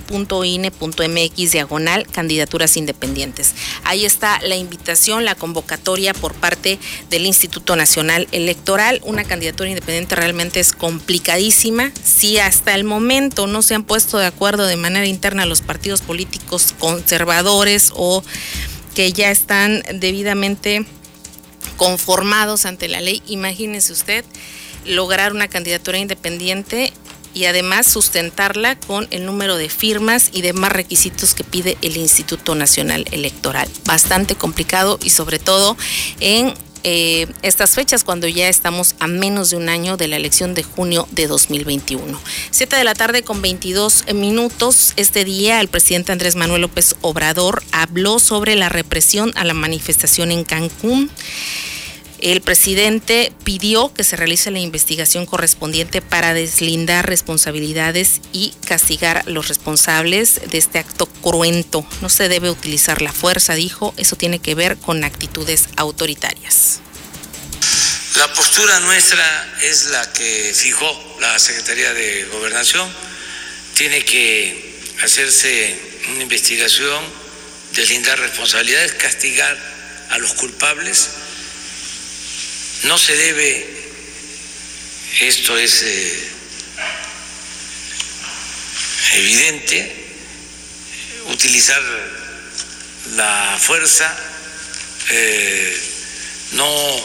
diagonal 1.51 2.07
candidaturas 2.07 2.77
independientes. 2.77 3.53
Ahí 3.83 4.05
está 4.05 4.39
la 4.41 4.55
invitación, 4.55 5.25
la 5.25 5.35
convocatoria 5.35 6.13
por 6.13 6.33
parte 6.33 6.79
del 7.09 7.25
Instituto 7.25 7.75
Nacional 7.75 8.27
Electoral. 8.31 9.01
Una 9.03 9.23
candidatura 9.23 9.69
independiente 9.69 10.15
realmente 10.15 10.59
es 10.59 10.73
complicadísima. 10.73 11.91
Si 12.03 12.39
hasta 12.39 12.75
el 12.75 12.83
momento 12.83 13.47
no 13.47 13.61
se 13.61 13.75
han 13.75 13.83
puesto 13.83 14.17
de 14.17 14.25
acuerdo 14.25 14.65
de 14.67 14.77
manera 14.77 15.05
interna 15.05 15.45
los 15.45 15.61
partidos 15.61 16.01
políticos 16.01 16.73
conservadores 16.79 17.91
o 17.95 18.23
que 18.95 19.11
ya 19.11 19.29
están 19.31 19.83
debidamente 19.95 20.85
conformados 21.77 22.65
ante 22.65 22.87
la 22.87 23.01
ley, 23.01 23.21
imagínese 23.27 23.91
usted 23.93 24.25
lograr 24.85 25.33
una 25.33 25.47
candidatura 25.47 25.97
independiente 25.97 26.93
y 27.35 27.45
además 27.45 27.85
sustentarla 27.85 28.79
con 28.79 29.07
el 29.11 29.27
número 29.27 29.57
de 29.57 29.69
firmas 29.69 30.29
y 30.31 30.41
demás 30.41 30.71
requisitos 30.71 31.35
que 31.35 31.43
pide 31.43 31.77
el 31.83 31.97
Instituto 31.97 32.55
Nacional 32.55 33.05
Electoral. 33.11 33.69
Bastante 33.83 34.33
complicado 34.35 34.97
y 35.03 35.11
sobre 35.11 35.37
todo 35.37 35.77
en 36.19 36.55
eh, 36.87 37.25
estas 37.41 37.73
fechas 37.73 38.03
cuando 38.03 38.27
ya 38.27 38.47
estamos 38.47 38.93
a 38.99 39.07
menos 39.07 39.49
de 39.49 39.57
un 39.57 39.69
año 39.69 39.97
de 39.97 40.07
la 40.07 40.17
elección 40.17 40.53
de 40.53 40.61
junio 40.61 41.07
de 41.11 41.25
2021. 41.25 42.19
Siete 42.51 42.75
de 42.75 42.83
la 42.83 42.93
tarde 42.93 43.23
con 43.23 43.41
22 43.41 44.13
minutos. 44.13 44.93
Este 44.95 45.25
día 45.25 45.61
el 45.61 45.67
presidente 45.67 46.11
Andrés 46.11 46.35
Manuel 46.35 46.61
López 46.61 46.95
Obrador 47.01 47.63
habló 47.71 48.19
sobre 48.19 48.55
la 48.55 48.69
represión 48.69 49.31
a 49.35 49.43
la 49.45 49.55
manifestación 49.55 50.31
en 50.31 50.43
Cancún. 50.43 51.09
El 52.25 52.41
presidente 52.41 53.31
pidió 53.43 53.93
que 53.93 54.03
se 54.03 54.15
realice 54.15 54.49
la 54.49 54.57
investigación 54.57 55.27
correspondiente 55.27 56.01
para 56.01 56.33
deslindar 56.33 57.07
responsabilidades 57.07 58.19
y 58.33 58.55
castigar 58.65 59.17
a 59.17 59.29
los 59.29 59.47
responsables 59.47 60.41
de 60.49 60.57
este 60.57 60.79
acto 60.79 61.05
cruento. 61.05 61.88
No 62.01 62.09
se 62.09 62.27
debe 62.27 62.49
utilizar 62.49 63.03
la 63.03 63.13
fuerza, 63.13 63.53
dijo, 63.53 63.93
eso 63.97 64.15
tiene 64.15 64.39
que 64.39 64.55
ver 64.55 64.77
con 64.77 65.03
actitudes 65.03 65.65
autoritarias. 65.75 66.79
La 68.15 68.33
postura 68.33 68.79
nuestra 68.79 69.59
es 69.61 69.91
la 69.91 70.11
que 70.13 70.51
fijó 70.55 71.17
la 71.21 71.38
Secretaría 71.38 71.93
de 71.93 72.25
Gobernación. 72.31 72.91
Tiene 73.75 74.03
que 74.03 74.79
hacerse 75.03 75.79
una 76.09 76.23
investigación, 76.23 77.05
deslindar 77.75 78.17
responsabilidades, 78.17 78.93
castigar 78.93 79.55
a 80.09 80.17
los 80.17 80.33
culpables 80.33 81.09
no 82.83 82.97
se 82.97 83.15
debe, 83.15 83.65
esto 85.21 85.57
es 85.57 85.81
eh, 85.83 86.31
evidente, 89.13 90.05
utilizar 91.27 91.81
la 93.15 93.57
fuerza, 93.59 94.15
eh, 95.09 95.79
no 96.51 96.97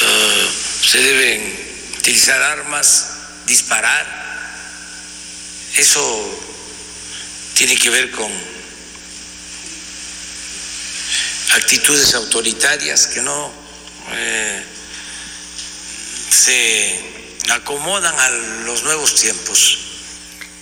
eh, 0.00 0.48
se 0.90 0.98
deben 0.98 1.66
utilizar 1.98 2.40
armas, 2.40 3.06
disparar, 3.46 4.06
eso 5.76 6.42
tiene 7.54 7.76
que 7.76 7.90
ver 7.90 8.10
con 8.10 8.32
actitudes 11.50 12.14
autoritarias 12.14 13.06
que 13.08 13.20
no 13.22 13.65
eh, 14.12 14.62
se 16.30 17.00
acomodan 17.52 18.14
a 18.18 18.30
los 18.64 18.84
nuevos 18.84 19.14
tiempos. 19.14 19.86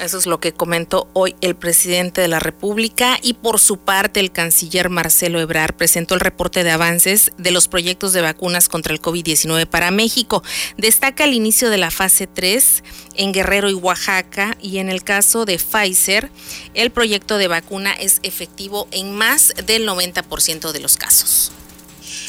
Eso 0.01 0.19
es 0.19 0.27
lo 0.27 0.41
que 0.41 0.53
comentó 0.53 1.09
hoy 1.13 1.37
el 1.41 1.55
presidente 1.55 2.21
de 2.21 2.27
la 2.27 2.41
República 2.41 3.17
y 3.23 3.35
por 3.35 3.61
su 3.61 3.79
parte 3.79 4.19
el 4.19 4.33
canciller 4.33 4.91
Marcelo 4.91 5.41
Ebrar 5.41 5.77
presentó 5.77 6.15
el 6.15 6.21
reporte 6.21 6.65
de 6.65 6.73
avances 6.73 7.31
de 7.39 7.53
los 7.53 7.69
proyectos 7.69 8.13
de 8.13 8.21
vacunas 8.21 8.69
contra 8.69 8.93
el 8.93 9.01
COVID-19 9.01 9.67
para 9.67 9.93
México. 9.93 10.43
Destaca 10.77 11.25
el 11.25 11.33
inicio 11.33 11.71
de 11.71 11.79
la 11.79 11.93
fase 11.93 12.27
3 12.27 12.83
en 13.15 13.33
Guerrero 13.33 13.71
y 13.71 13.75
Oaxaca 13.75 14.57
y 14.61 14.79
en 14.79 14.91
el 14.91 15.05
caso 15.05 15.45
de 15.45 15.59
Pfizer 15.59 16.29
el 16.75 16.91
proyecto 16.91 17.39
de 17.39 17.47
vacuna 17.47 17.93
es 17.93 18.19
efectivo 18.25 18.89
en 18.91 19.15
más 19.15 19.55
del 19.65 19.89
90% 19.89 20.73
de 20.73 20.81
los 20.81 20.97
casos 20.97 21.53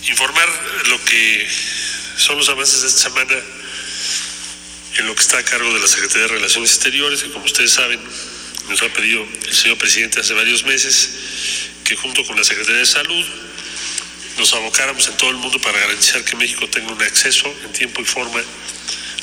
informar 0.10 0.48
lo 0.88 1.04
que 1.04 1.48
son 2.18 2.38
los 2.38 2.50
avances 2.50 2.82
de 2.82 2.88
esta 2.88 3.02
semana 3.10 3.36
en 4.98 5.08
lo 5.08 5.16
que 5.16 5.22
está 5.22 5.40
a 5.40 5.44
cargo 5.44 5.74
de 5.74 5.80
la 5.80 5.88
Secretaría 5.88 6.24
de 6.24 6.34
Relaciones 6.36 6.72
Exteriores, 6.72 7.24
que 7.24 7.32
como 7.32 7.46
ustedes 7.46 7.72
saben, 7.72 8.00
nos 8.70 8.82
ha 8.82 8.90
pedido 8.94 9.28
el 9.48 9.54
señor 9.54 9.78
presidente 9.78 10.22
hace 10.22 10.34
varios 10.34 10.64
meses 10.64 11.10
que 11.84 11.96
junto 11.96 12.26
con 12.26 12.36
la 12.38 12.44
Secretaría 12.44 12.80
de 12.80 12.86
Salud 12.86 13.26
nos 14.38 14.54
abocáramos 14.54 15.08
en 15.08 15.18
todo 15.18 15.30
el 15.30 15.38
mundo 15.38 15.60
para 15.60 15.80
garantizar 15.80 16.24
que 16.24 16.36
México 16.36 16.68
tenga 16.70 16.92
un 16.92 17.02
acceso 17.02 17.54
en 17.64 17.72
tiempo 17.74 18.02
y 18.02 18.06
forma 18.06 18.42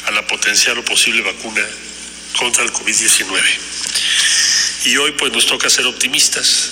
a 0.07 0.11
la 0.11 0.27
potencial 0.27 0.79
o 0.79 0.85
posible 0.85 1.23
vacuna 1.23 1.62
contra 2.38 2.64
el 2.64 2.73
COVID-19. 2.73 3.42
Y 4.87 4.97
hoy 4.97 5.12
pues 5.12 5.33
nos 5.33 5.47
toca 5.47 5.68
ser 5.71 5.87
optimistas, 5.87 6.71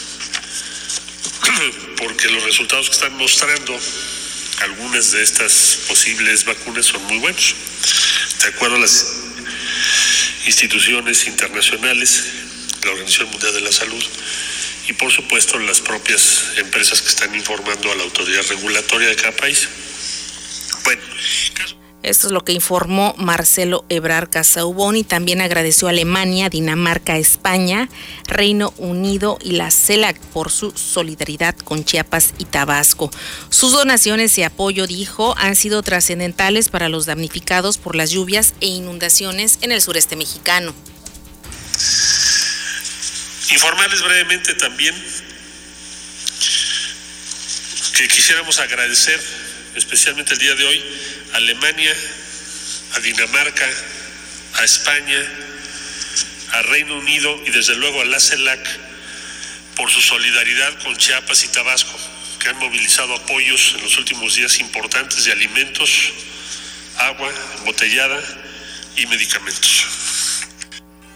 porque 2.00 2.28
los 2.28 2.42
resultados 2.42 2.88
que 2.88 2.94
están 2.94 3.16
mostrando 3.16 3.78
algunas 4.60 5.12
de 5.12 5.22
estas 5.22 5.80
posibles 5.88 6.44
vacunas 6.44 6.86
son 6.86 7.02
muy 7.04 7.18
buenos. 7.18 7.54
De 8.42 8.48
acuerdo 8.48 8.76
a 8.76 8.80
las 8.80 9.06
instituciones 10.46 11.26
internacionales, 11.26 12.24
la 12.84 12.90
Organización 12.92 13.30
Mundial 13.30 13.54
de 13.54 13.60
la 13.60 13.72
Salud 13.72 14.04
y 14.88 14.92
por 14.94 15.12
supuesto 15.12 15.58
las 15.58 15.80
propias 15.80 16.44
empresas 16.56 17.00
que 17.02 17.08
están 17.08 17.34
informando 17.34 17.92
a 17.92 17.94
la 17.94 18.02
autoridad 18.02 18.42
regulatoria 18.48 19.08
de 19.08 19.16
cada 19.16 19.36
país. 19.36 19.68
Bueno, 20.84 21.02
esto 22.02 22.28
es 22.28 22.32
lo 22.32 22.44
que 22.44 22.52
informó 22.52 23.14
Marcelo 23.18 23.84
Ebrar 23.90 24.30
Casaubón 24.30 24.96
y 24.96 25.04
también 25.04 25.42
agradeció 25.42 25.86
a 25.86 25.90
Alemania, 25.90 26.48
Dinamarca, 26.48 27.18
España, 27.18 27.90
Reino 28.26 28.72
Unido 28.78 29.38
y 29.42 29.52
la 29.52 29.70
CELAC 29.70 30.18
por 30.18 30.50
su 30.50 30.70
solidaridad 30.70 31.54
con 31.56 31.84
Chiapas 31.84 32.32
y 32.38 32.46
Tabasco. 32.46 33.10
Sus 33.50 33.72
donaciones 33.72 34.36
y 34.38 34.42
apoyo, 34.42 34.86
dijo, 34.86 35.34
han 35.36 35.56
sido 35.56 35.82
trascendentales 35.82 36.70
para 36.70 36.88
los 36.88 37.04
damnificados 37.04 37.76
por 37.76 37.94
las 37.94 38.10
lluvias 38.10 38.54
e 38.60 38.66
inundaciones 38.66 39.58
en 39.60 39.72
el 39.72 39.82
sureste 39.82 40.16
mexicano. 40.16 40.74
Informarles 43.50 44.02
brevemente 44.02 44.54
también 44.54 44.94
que 47.94 48.08
quisiéramos 48.08 48.58
agradecer 48.58 49.20
especialmente 49.76 50.32
el 50.32 50.38
día 50.38 50.54
de 50.54 50.64
hoy 50.64 50.82
Alemania, 51.35 51.95
a 52.97 53.01
Dinamarca, 53.01 53.69
a 54.55 54.64
España, 54.64 55.19
a 56.53 56.62
Reino 56.62 56.97
Unido 56.99 57.40
y 57.47 57.51
desde 57.51 57.77
luego 57.77 58.01
a 58.01 58.05
la 58.05 58.19
CELAC 58.19 58.61
por 59.77 59.90
su 59.90 60.01
solidaridad 60.01 60.83
con 60.83 60.97
Chiapas 60.97 61.45
y 61.45 61.49
Tabasco, 61.49 61.99
que 62.38 62.49
han 62.49 62.59
movilizado 62.59 63.14
apoyos 63.14 63.75
en 63.77 63.83
los 63.83 63.97
últimos 63.99 64.35
días 64.35 64.59
importantes 64.59 65.25
de 65.25 65.33
alimentos, 65.33 66.12
agua 66.99 67.33
embotellada 67.59 68.21
y 68.97 69.07
medicamentos. 69.07 69.87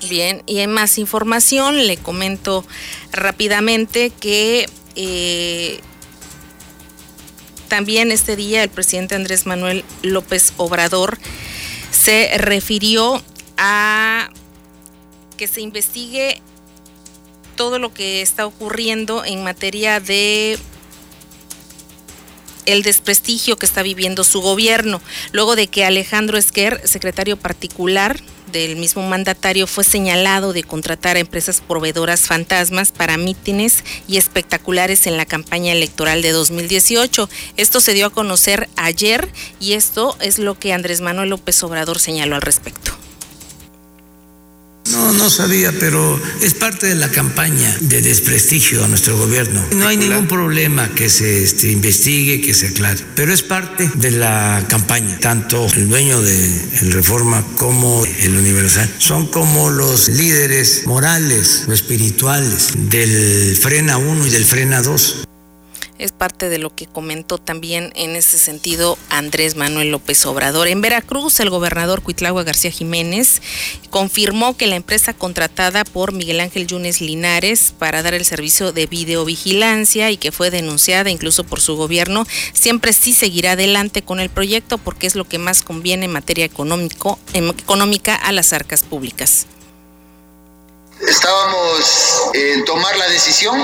Bien, 0.09 0.43
y 0.47 0.61
en 0.61 0.71
más 0.71 0.99
información 0.99 1.87
le 1.87 1.97
comento 1.97 2.67
rápidamente 3.13 4.11
que 4.11 4.67
eh, 4.97 5.81
también 7.69 8.13
este 8.13 8.37
día 8.37 8.63
el 8.63 8.71
presidente 8.71 9.15
Andrés 9.15 9.47
Manuel 9.47 9.85
López 10.03 10.53
Obrador 10.57 11.19
se 11.91 12.37
refirió 12.39 13.23
a 13.57 14.31
que 15.37 15.47
se 15.47 15.61
investigue 15.61 16.41
todo 17.57 17.79
lo 17.79 17.93
que 17.93 18.23
está 18.23 18.47
ocurriendo 18.47 19.25
en 19.25 19.45
materia 19.45 20.01
de 20.01 20.59
el 22.67 22.83
desprestigio 22.83 23.57
que 23.57 23.67
está 23.67 23.83
viviendo 23.83 24.25
su 24.25 24.41
gobierno, 24.41 25.01
luego 25.33 25.57
de 25.57 25.67
que 25.67 25.85
Alejandro 25.85 26.39
Esquer, 26.39 26.81
secretario 26.85 27.37
particular 27.37 28.21
del 28.53 28.77
mismo 28.77 29.03
mandatario 29.03 29.67
fue 29.67 29.83
señalado 29.83 30.53
de 30.53 30.63
contratar 30.63 31.17
a 31.17 31.21
empresas 31.21 31.61
proveedoras 31.61 32.21
fantasmas 32.21 32.93
para 32.93 33.17
mítines 33.17 33.83
y 34.07 34.17
espectaculares 34.17 35.07
en 35.07 35.17
la 35.17 35.27
campaña 35.27 35.73
electoral 35.73 36.23
de 36.23 36.31
2018. 36.31 37.29
Esto 37.57 37.81
se 37.81 37.95
dio 37.95 38.07
a 38.07 38.11
conocer 38.11 38.69
ayer 38.77 39.29
y 39.59 39.73
esto 39.73 40.17
es 40.21 40.39
lo 40.39 40.57
que 40.59 40.73
Andrés 40.73 41.01
Manuel 41.01 41.31
López 41.31 41.63
Obrador 41.65 41.99
señaló 41.99 42.37
al 42.37 42.43
respecto. 42.43 43.04
No, 44.95 45.13
no 45.13 45.29
sabía, 45.29 45.73
pero 45.79 46.21
es 46.41 46.55
parte 46.55 46.87
de 46.87 46.95
la 46.95 47.11
campaña 47.11 47.77
de 47.81 48.01
desprestigio 48.01 48.85
a 48.85 48.89
nuestro 48.89 49.19
gobierno. 49.19 49.61
No 49.73 49.89
hay 49.89 49.97
ningún 49.97 50.29
problema 50.29 50.89
que 50.95 51.11
se 51.11 51.43
este, 51.43 51.73
investigue, 51.73 52.41
que 52.41 52.55
se 52.55 52.69
aclare, 52.69 53.01
pero 53.17 53.33
es 53.33 53.43
parte 53.43 53.91
de 53.95 54.13
la 54.13 54.65
campaña. 54.69 55.19
Tanto 55.19 55.67
el 55.75 55.89
dueño 55.89 56.23
de 56.23 56.45
el 56.81 56.93
Reforma 56.93 57.45
como 57.57 58.05
el 58.05 58.37
Universal 58.37 58.89
son 58.99 59.27
como 59.27 59.71
los 59.71 60.09
líderes 60.09 60.87
morales 60.87 61.65
o 61.69 61.73
espirituales 61.73 62.69
del 62.77 63.57
Frena 63.57 63.99
1 63.99 64.27
y 64.29 64.31
del 64.31 64.45
Frena 64.45 64.81
2 64.81 65.25
es 65.99 66.13
parte 66.13 66.49
de 66.49 66.59
lo 66.59 66.75
que 66.75 66.87
comentó 66.87 67.39
también 67.39 67.93
en 67.95 68.17
ese 68.17 68.39
sentido 68.39 68.99
Andrés 69.09 69.57
Manuel 69.57 69.91
López 69.91 70.25
Obrador. 70.27 70.69
En 70.69 70.81
Veracruz, 70.81 71.41
el 71.41 71.51
gobernador 71.51 72.03
Cuitlagua 72.03 72.43
García 72.43 72.71
Jiménez 72.71 73.41
confirmó 73.91 74.57
que 74.57 74.67
la 74.67 74.77
empresa 74.77 75.15
contratada 75.15 75.85
por 75.85 76.13
Miguel 76.13 76.41
Ángel 76.41 76.67
Yunes 76.67 77.01
Linares 77.01 77.75
para 77.79 78.03
dar 78.03 78.15
el 78.15 78.25
servicio 78.25 78.73
de 78.73 78.87
videovigilancia 78.87 80.11
y 80.11 80.17
que 80.17 80.33
fue 80.33 80.51
denunciada 80.51 81.11
incluso 81.11 81.45
por 81.45 81.61
su 81.61 81.77
gobierno, 81.77 82.27
siempre 82.53 82.93
sí 82.93 83.13
seguirá 83.13 83.53
adelante 83.53 84.03
con 84.03 84.21
el 84.21 84.31
proyecto 84.31 84.79
porque 84.79 85.07
es 85.07 85.15
lo 85.15 85.25
que 85.25 85.39
más 85.39 85.63
conviene 85.63 86.07
en 86.07 86.13
materia 86.13 86.45
económico, 86.45 87.19
económica 87.33 88.15
a 88.15 88.33
las 88.33 88.53
arcas 88.53 88.83
públicas. 88.83 89.47
Estábamos 91.01 92.31
en 92.35 92.65
tomar 92.65 92.97
la 92.97 93.09
decisión 93.09 93.59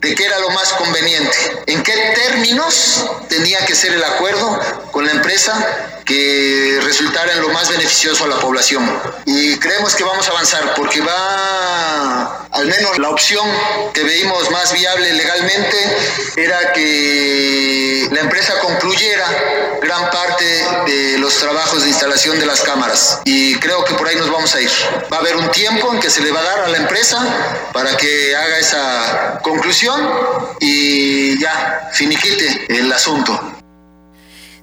de 0.00 0.14
qué 0.14 0.24
era 0.24 0.38
lo 0.40 0.50
más 0.50 0.72
conveniente, 0.74 1.36
en 1.66 1.82
qué 1.82 1.94
términos 2.14 3.04
tenía 3.28 3.64
que 3.64 3.74
ser 3.74 3.92
el 3.92 4.04
acuerdo 4.04 4.60
con 4.92 5.06
la 5.06 5.12
empresa 5.12 5.95
que 6.06 6.78
resultara 6.82 7.32
en 7.32 7.42
lo 7.42 7.48
más 7.50 7.68
beneficioso 7.68 8.24
a 8.24 8.28
la 8.28 8.38
población. 8.38 8.88
Y 9.26 9.56
creemos 9.58 9.94
que 9.94 10.04
vamos 10.04 10.26
a 10.28 10.30
avanzar 10.30 10.74
porque 10.74 11.00
va, 11.00 12.46
al 12.52 12.66
menos 12.66 12.96
la 12.98 13.10
opción 13.10 13.46
que 13.92 14.04
veíamos 14.04 14.50
más 14.50 14.72
viable 14.72 15.12
legalmente 15.12 15.76
era 16.36 16.72
que 16.72 18.08
la 18.12 18.20
empresa 18.20 18.54
concluyera 18.60 19.26
gran 19.82 20.10
parte 20.10 20.44
de 20.86 21.18
los 21.18 21.36
trabajos 21.38 21.82
de 21.82 21.88
instalación 21.88 22.38
de 22.38 22.46
las 22.46 22.60
cámaras. 22.60 23.20
Y 23.24 23.56
creo 23.56 23.84
que 23.84 23.94
por 23.94 24.06
ahí 24.06 24.16
nos 24.16 24.30
vamos 24.30 24.54
a 24.54 24.60
ir. 24.60 24.70
Va 25.12 25.16
a 25.16 25.20
haber 25.20 25.36
un 25.36 25.50
tiempo 25.50 25.92
en 25.92 26.00
que 26.00 26.08
se 26.08 26.22
le 26.22 26.30
va 26.30 26.40
a 26.40 26.44
dar 26.44 26.58
a 26.60 26.68
la 26.68 26.78
empresa 26.78 27.18
para 27.72 27.96
que 27.96 28.34
haga 28.36 28.58
esa 28.58 29.40
conclusión 29.42 30.08
y 30.60 31.38
ya 31.40 31.90
finiquite 31.92 32.66
el 32.68 32.92
asunto. 32.92 33.55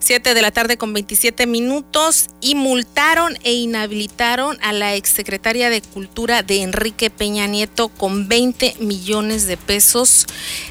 7 0.04 0.34
de 0.34 0.42
la 0.42 0.52
tarde 0.52 0.76
con 0.76 0.92
27 0.92 1.48
minutos 1.48 2.28
y 2.42 2.56
multaron 2.56 3.38
e 3.44 3.54
inhabilitaron 3.54 4.58
a 4.62 4.74
la 4.74 4.96
exsecretaria 4.96 5.70
de 5.70 5.82
Cultura 5.82 6.44
de 6.44 6.62
Enrique 6.62 7.10
Peña 7.10 7.48
Nieto 7.48 7.88
con 7.88 8.28
20 8.28 8.76
millones 8.80 9.48
de 9.48 9.56
pesos 9.56 10.26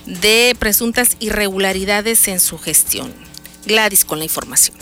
de 0.04 0.54
presuntas 0.58 1.16
irregularidades 1.18 2.28
en 2.28 2.40
su 2.40 2.58
gestión. 2.58 3.10
Gladys 3.64 4.04
con 4.04 4.18
la 4.18 4.24
información. 4.24 4.76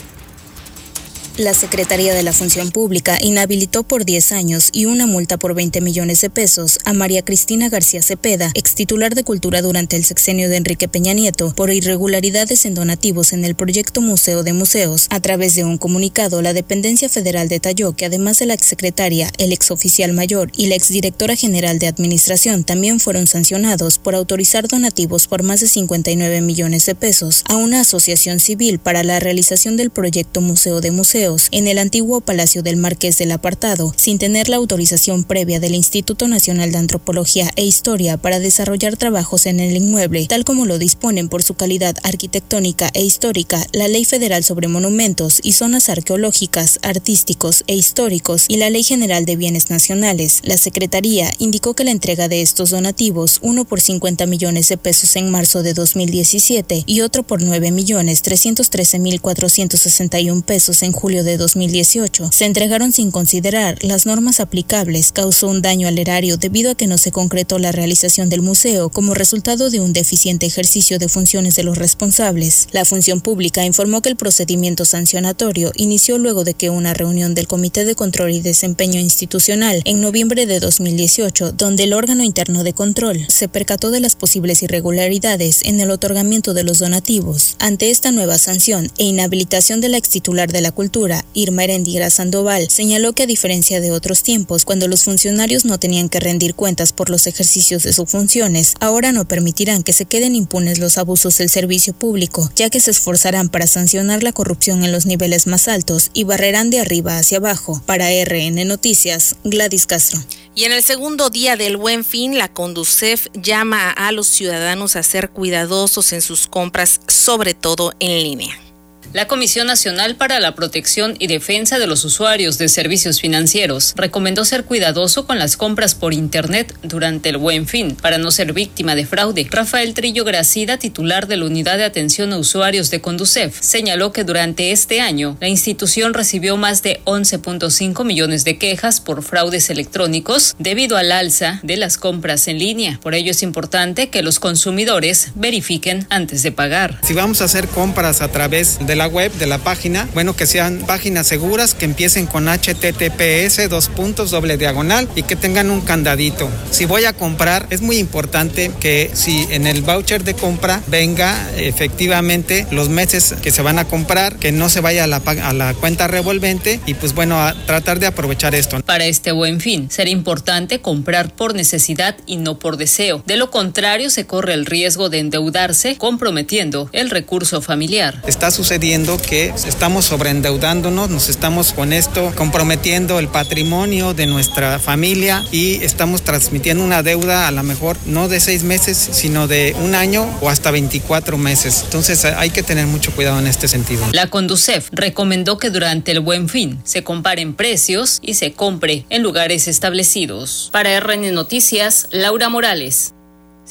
La 1.37 1.53
Secretaría 1.53 2.13
de 2.13 2.23
la 2.23 2.33
Función 2.33 2.71
Pública 2.71 3.17
inhabilitó 3.21 3.83
por 3.83 4.03
10 4.03 4.33
años 4.33 4.67
y 4.73 4.83
una 4.83 5.07
multa 5.07 5.37
por 5.37 5.55
20 5.55 5.79
millones 5.79 6.19
de 6.19 6.29
pesos 6.29 6.77
a 6.83 6.91
María 6.91 7.23
Cristina 7.23 7.69
García 7.69 8.01
Cepeda, 8.01 8.51
ex 8.53 8.75
titular 8.75 9.15
de 9.15 9.23
Cultura 9.23 9.61
durante 9.61 9.95
el 9.95 10.03
sexenio 10.03 10.49
de 10.49 10.57
Enrique 10.57 10.89
Peña 10.89 11.13
Nieto, 11.13 11.53
por 11.55 11.71
irregularidades 11.71 12.65
en 12.65 12.73
donativos 12.73 13.31
en 13.31 13.45
el 13.45 13.55
proyecto 13.55 14.01
Museo 14.01 14.43
de 14.43 14.51
Museos. 14.51 15.07
A 15.09 15.21
través 15.21 15.55
de 15.55 15.63
un 15.63 15.77
comunicado, 15.77 16.41
la 16.41 16.51
dependencia 16.51 17.07
federal 17.07 17.47
detalló 17.47 17.93
que 17.93 18.05
además 18.05 18.39
de 18.39 18.47
la 18.47 18.53
exsecretaria, 18.53 19.31
el 19.37 19.53
exoficial 19.53 20.11
mayor 20.11 20.51
y 20.57 20.67
la 20.67 20.75
exdirectora 20.75 21.37
general 21.37 21.79
de 21.79 21.87
Administración 21.87 22.65
también 22.65 22.99
fueron 22.99 23.25
sancionados 23.27 23.99
por 23.99 24.15
autorizar 24.15 24.67
donativos 24.67 25.27
por 25.27 25.43
más 25.43 25.61
de 25.61 25.69
59 25.69 26.41
millones 26.41 26.85
de 26.85 26.93
pesos 26.93 27.45
a 27.47 27.55
una 27.55 27.79
asociación 27.79 28.41
civil 28.41 28.79
para 28.79 29.05
la 29.05 29.21
realización 29.21 29.77
del 29.77 29.91
proyecto 29.91 30.41
Museo 30.41 30.81
de 30.81 30.91
Museos 30.91 31.20
en 31.21 31.67
el 31.67 31.77
antiguo 31.77 32.19
Palacio 32.21 32.63
del 32.63 32.77
Marqués 32.77 33.19
del 33.19 33.31
Apartado, 33.31 33.93
sin 33.95 34.17
tener 34.17 34.49
la 34.49 34.55
autorización 34.55 35.23
previa 35.23 35.59
del 35.59 35.75
Instituto 35.75 36.27
Nacional 36.27 36.71
de 36.71 36.79
Antropología 36.79 37.51
e 37.55 37.63
Historia 37.63 38.17
para 38.17 38.39
desarrollar 38.39 38.97
trabajos 38.97 39.45
en 39.45 39.59
el 39.59 39.77
inmueble, 39.77 40.25
tal 40.25 40.45
como 40.45 40.65
lo 40.65 40.79
disponen 40.79 41.29
por 41.29 41.43
su 41.43 41.53
calidad 41.53 41.95
arquitectónica 42.01 42.89
e 42.95 43.03
histórica 43.03 43.63
la 43.71 43.87
Ley 43.87 44.03
Federal 44.03 44.43
sobre 44.43 44.67
Monumentos 44.67 45.41
y 45.43 45.51
Zonas 45.51 45.89
Arqueológicas, 45.89 46.79
Artísticos 46.81 47.65
e 47.67 47.75
Históricos 47.75 48.45
y 48.47 48.57
la 48.57 48.71
Ley 48.71 48.81
General 48.81 49.23
de 49.23 49.35
Bienes 49.35 49.69
Nacionales. 49.69 50.39
La 50.43 50.57
Secretaría 50.57 51.31
indicó 51.37 51.75
que 51.75 51.83
la 51.83 51.91
entrega 51.91 52.29
de 52.29 52.41
estos 52.41 52.71
donativos, 52.71 53.37
uno 53.43 53.65
por 53.65 53.79
50 53.79 54.25
millones 54.25 54.69
de 54.69 54.77
pesos 54.77 55.15
en 55.17 55.29
marzo 55.29 55.61
de 55.61 55.75
2017 55.75 56.83
y 56.87 57.01
otro 57.01 57.21
por 57.21 57.43
9 57.43 57.69
millones 57.69 58.23
313 58.23 58.97
mil 58.97 59.21
461 59.21 60.41
pesos 60.41 60.81
en 60.81 60.91
julio 60.93 61.10
de 61.11 61.35
2018 61.35 62.31
se 62.31 62.45
entregaron 62.45 62.93
sin 62.93 63.11
considerar 63.11 63.77
las 63.83 64.05
normas 64.05 64.39
aplicables, 64.39 65.11
causó 65.11 65.49
un 65.49 65.61
daño 65.61 65.89
al 65.89 65.99
erario 65.99 66.37
debido 66.37 66.71
a 66.71 66.75
que 66.75 66.87
no 66.87 66.97
se 66.97 67.11
concretó 67.11 67.59
la 67.59 67.73
realización 67.73 68.29
del 68.29 68.41
museo 68.41 68.89
como 68.89 69.13
resultado 69.13 69.69
de 69.69 69.81
un 69.81 69.91
deficiente 69.91 70.45
ejercicio 70.45 70.97
de 70.99 71.09
funciones 71.09 71.55
de 71.55 71.63
los 71.63 71.77
responsables. 71.77 72.69
La 72.71 72.85
función 72.85 73.19
pública 73.19 73.65
informó 73.65 74.01
que 74.01 74.09
el 74.09 74.15
procedimiento 74.15 74.85
sancionatorio 74.85 75.73
inició 75.75 76.17
luego 76.17 76.45
de 76.45 76.53
que 76.53 76.69
una 76.69 76.93
reunión 76.93 77.35
del 77.35 77.47
Comité 77.47 77.83
de 77.83 77.95
Control 77.95 78.31
y 78.31 78.39
Desempeño 78.39 78.99
Institucional 78.99 79.81
en 79.83 79.99
noviembre 79.99 80.45
de 80.45 80.61
2018, 80.61 81.51
donde 81.51 81.83
el 81.83 81.93
órgano 81.93 82.23
interno 82.23 82.63
de 82.63 82.73
control 82.73 83.25
se 83.27 83.49
percató 83.49 83.91
de 83.91 83.99
las 83.99 84.15
posibles 84.15 84.63
irregularidades 84.63 85.65
en 85.65 85.81
el 85.81 85.91
otorgamiento 85.91 86.53
de 86.53 86.63
los 86.63 86.79
donativos. 86.79 87.57
Ante 87.59 87.89
esta 87.89 88.11
nueva 88.11 88.37
sanción 88.37 88.89
e 88.97 89.03
inhabilitación 89.03 89.81
de 89.81 89.89
la 89.89 89.97
ex 89.97 90.09
titular 90.09 90.51
de 90.51 90.61
la 90.61 90.71
cultura, 90.71 91.00
Irma 91.33 91.63
Erendira 91.63 92.09
Sandoval, 92.09 92.69
señaló 92.69 93.13
que 93.13 93.23
a 93.23 93.27
diferencia 93.27 93.81
de 93.81 93.91
otros 93.91 94.21
tiempos, 94.23 94.65
cuando 94.65 94.87
los 94.87 95.03
funcionarios 95.03 95.65
no 95.65 95.79
tenían 95.79 96.09
que 96.09 96.19
rendir 96.19 96.53
cuentas 96.53 96.93
por 96.93 97.09
los 97.09 97.25
ejercicios 97.25 97.83
de 97.83 97.93
sus 97.93 98.09
funciones, 98.09 98.75
ahora 98.79 99.11
no 99.11 99.27
permitirán 99.27 99.83
que 99.83 99.93
se 99.93 100.05
queden 100.05 100.35
impunes 100.35 100.79
los 100.79 100.97
abusos 100.97 101.37
del 101.37 101.49
servicio 101.49 101.93
público, 101.93 102.51
ya 102.55 102.69
que 102.69 102.79
se 102.79 102.91
esforzarán 102.91 103.49
para 103.49 103.67
sancionar 103.67 104.21
la 104.21 104.31
corrupción 104.31 104.83
en 104.83 104.91
los 104.91 105.05
niveles 105.05 105.47
más 105.47 105.67
altos 105.67 106.11
y 106.13 106.23
barrerán 106.23 106.69
de 106.69 106.79
arriba 106.79 107.17
hacia 107.17 107.37
abajo. 107.37 107.81
Para 107.85 108.09
RN 108.09 108.63
Noticias, 108.65 109.35
Gladys 109.43 109.87
Castro. 109.87 110.19
Y 110.53 110.65
en 110.65 110.73
el 110.73 110.83
segundo 110.83 111.29
día 111.29 111.55
del 111.55 111.77
Buen 111.77 112.03
Fin, 112.03 112.37
la 112.37 112.51
Conducef 112.51 113.27
llama 113.33 113.89
a 113.89 114.11
los 114.11 114.27
ciudadanos 114.27 114.95
a 114.95 115.03
ser 115.03 115.29
cuidadosos 115.29 116.13
en 116.13 116.21
sus 116.21 116.47
compras, 116.47 116.99
sobre 117.07 117.53
todo 117.53 117.93
en 117.99 118.21
línea. 118.21 118.70
La 119.13 119.27
Comisión 119.27 119.67
Nacional 119.67 120.15
para 120.15 120.39
la 120.39 120.55
Protección 120.55 121.15
y 121.19 121.27
Defensa 121.27 121.79
de 121.79 121.87
los 121.87 122.05
Usuarios 122.05 122.57
de 122.57 122.69
Servicios 122.69 123.19
Financieros 123.19 123.91
recomendó 123.97 124.45
ser 124.45 124.63
cuidadoso 124.63 125.27
con 125.27 125.37
las 125.37 125.57
compras 125.57 125.95
por 125.95 126.13
Internet 126.13 126.73
durante 126.81 127.27
el 127.27 127.35
buen 127.35 127.67
fin 127.67 127.97
para 128.01 128.17
no 128.17 128.31
ser 128.31 128.53
víctima 128.53 128.95
de 128.95 129.05
fraude. 129.05 129.45
Rafael 129.51 129.93
Trillo 129.93 130.23
Gracida, 130.23 130.77
titular 130.77 131.27
de 131.27 131.35
la 131.35 131.45
Unidad 131.45 131.77
de 131.77 131.83
Atención 131.83 132.31
a 132.31 132.37
Usuarios 132.37 132.89
de 132.89 133.01
Conducef, 133.01 133.59
señaló 133.59 134.13
que 134.13 134.23
durante 134.23 134.71
este 134.71 135.01
año 135.01 135.35
la 135.41 135.49
institución 135.49 136.13
recibió 136.13 136.55
más 136.55 136.81
de 136.81 137.01
11.5 137.03 138.05
millones 138.05 138.45
de 138.45 138.57
quejas 138.57 139.01
por 139.01 139.23
fraudes 139.23 139.69
electrónicos 139.69 140.55
debido 140.57 140.95
al 140.95 141.11
alza 141.11 141.59
de 141.63 141.75
las 141.75 141.97
compras 141.97 142.47
en 142.47 142.59
línea. 142.59 142.97
Por 143.03 143.13
ello 143.13 143.31
es 143.31 143.43
importante 143.43 144.09
que 144.09 144.23
los 144.23 144.39
consumidores 144.39 145.33
verifiquen 145.35 146.07
antes 146.09 146.43
de 146.43 146.53
pagar. 146.53 147.01
Si 147.03 147.13
vamos 147.13 147.41
a 147.41 147.45
hacer 147.45 147.67
compras 147.67 148.21
a 148.21 148.29
través 148.29 148.79
de 148.79 148.95
la 148.95 149.00
web, 149.07 149.31
de 149.33 149.47
la 149.47 149.57
página, 149.57 150.07
bueno, 150.13 150.35
que 150.35 150.45
sean 150.45 150.79
páginas 150.85 151.27
seguras, 151.27 151.73
que 151.73 151.85
empiecen 151.85 152.27
con 152.27 152.47
HTTPS, 152.47 153.69
dos 153.69 153.89
puntos, 153.89 154.31
doble 154.31 154.57
diagonal 154.57 155.07
y 155.15 155.23
que 155.23 155.35
tengan 155.35 155.71
un 155.71 155.81
candadito. 155.81 156.49
Si 156.71 156.85
voy 156.85 157.05
a 157.05 157.13
comprar, 157.13 157.67
es 157.69 157.81
muy 157.81 157.97
importante 157.97 158.71
que 158.79 159.11
si 159.13 159.47
en 159.51 159.67
el 159.67 159.81
voucher 159.81 160.23
de 160.23 160.33
compra 160.33 160.81
venga 160.87 161.49
efectivamente 161.57 162.65
los 162.71 162.89
meses 162.89 163.35
que 163.41 163.51
se 163.51 163.61
van 163.61 163.79
a 163.79 163.85
comprar, 163.85 164.37
que 164.37 164.51
no 164.51 164.69
se 164.69 164.81
vaya 164.81 165.05
a 165.05 165.07
la, 165.07 165.17
a 165.17 165.53
la 165.53 165.73
cuenta 165.73 166.07
revolvente 166.07 166.79
y 166.85 166.93
pues 166.93 167.13
bueno, 167.13 167.41
a 167.41 167.53
tratar 167.65 167.99
de 167.99 168.07
aprovechar 168.07 168.55
esto. 168.55 168.81
Para 168.81 169.05
este 169.05 169.31
buen 169.31 169.61
fin, 169.61 169.89
será 169.89 170.09
importante 170.09 170.81
comprar 170.81 171.33
por 171.35 171.55
necesidad 171.55 172.15
y 172.25 172.37
no 172.37 172.59
por 172.59 172.77
deseo. 172.77 173.23
De 173.25 173.37
lo 173.37 173.51
contrario, 173.51 174.09
se 174.09 174.25
corre 174.25 174.53
el 174.53 174.65
riesgo 174.65 175.09
de 175.09 175.19
endeudarse 175.19 175.97
comprometiendo 175.97 176.89
el 176.91 177.09
recurso 177.09 177.61
familiar. 177.61 178.21
Está 178.27 178.51
sucediendo 178.51 178.90
que 178.91 179.53
estamos 179.67 180.03
sobreendeudándonos, 180.03 181.09
nos 181.09 181.29
estamos 181.29 181.71
con 181.71 181.93
esto 181.93 182.33
comprometiendo 182.35 183.19
el 183.19 183.29
patrimonio 183.29 184.13
de 184.13 184.27
nuestra 184.27 184.79
familia 184.79 185.45
y 185.49 185.75
estamos 185.75 186.23
transmitiendo 186.23 186.83
una 186.83 187.01
deuda 187.01 187.47
a 187.47 187.51
lo 187.51 187.63
mejor 187.63 187.95
no 188.05 188.27
de 188.27 188.41
seis 188.41 188.63
meses, 188.63 188.97
sino 188.97 189.47
de 189.47 189.73
un 189.81 189.95
año 189.95 190.27
o 190.41 190.49
hasta 190.49 190.71
24 190.71 191.37
meses. 191.37 191.83
Entonces 191.85 192.25
hay 192.25 192.49
que 192.49 192.63
tener 192.63 192.85
mucho 192.85 193.15
cuidado 193.15 193.39
en 193.39 193.47
este 193.47 193.69
sentido. 193.69 194.05
La 194.11 194.27
Conducef 194.27 194.89
recomendó 194.91 195.57
que 195.57 195.69
durante 195.69 196.11
el 196.11 196.19
buen 196.19 196.49
fin 196.49 196.77
se 196.83 197.01
comparen 197.01 197.53
precios 197.53 198.19
y 198.21 198.33
se 198.33 198.51
compre 198.51 199.05
en 199.09 199.23
lugares 199.23 199.69
establecidos. 199.69 200.67
Para 200.73 200.99
RN 200.99 201.31
Noticias, 201.31 202.09
Laura 202.11 202.49
Morales. 202.49 203.13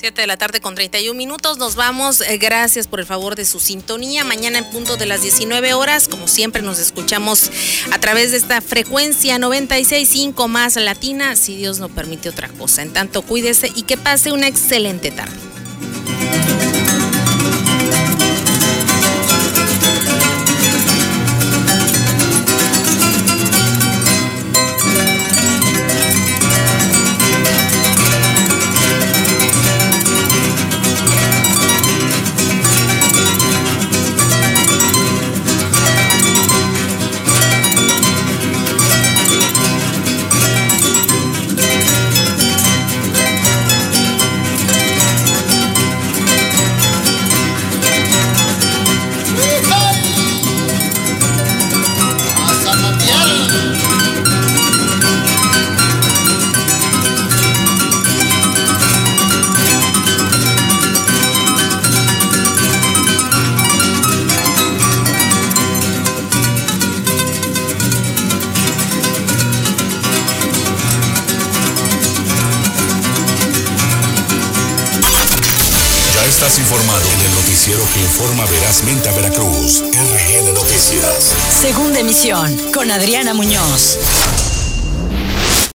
7 0.00 0.18
de 0.18 0.26
la 0.26 0.38
tarde 0.38 0.62
con 0.62 0.74
31 0.74 1.14
minutos. 1.14 1.58
Nos 1.58 1.76
vamos. 1.76 2.22
Eh, 2.22 2.38
gracias 2.38 2.86
por 2.86 3.00
el 3.00 3.06
favor 3.06 3.36
de 3.36 3.44
su 3.44 3.60
sintonía. 3.60 4.24
Mañana 4.24 4.56
en 4.56 4.64
punto 4.64 4.96
de 4.96 5.04
las 5.04 5.20
19 5.20 5.74
horas, 5.74 6.08
como 6.08 6.26
siempre, 6.26 6.62
nos 6.62 6.78
escuchamos 6.78 7.50
a 7.92 7.98
través 7.98 8.30
de 8.30 8.38
esta 8.38 8.62
frecuencia 8.62 9.36
96.5 9.36 10.48
más 10.48 10.76
latina, 10.76 11.36
si 11.36 11.54
Dios 11.54 11.80
no 11.80 11.90
permite 11.90 12.30
otra 12.30 12.48
cosa. 12.48 12.80
En 12.80 12.94
tanto, 12.94 13.20
cuídese 13.20 13.70
y 13.74 13.82
que 13.82 13.98
pase 13.98 14.32
una 14.32 14.48
excelente 14.48 15.10
tarde. 15.10 15.49
Con 82.80 82.90
Adriana 82.90 83.34
Muñoz. 83.34 84.09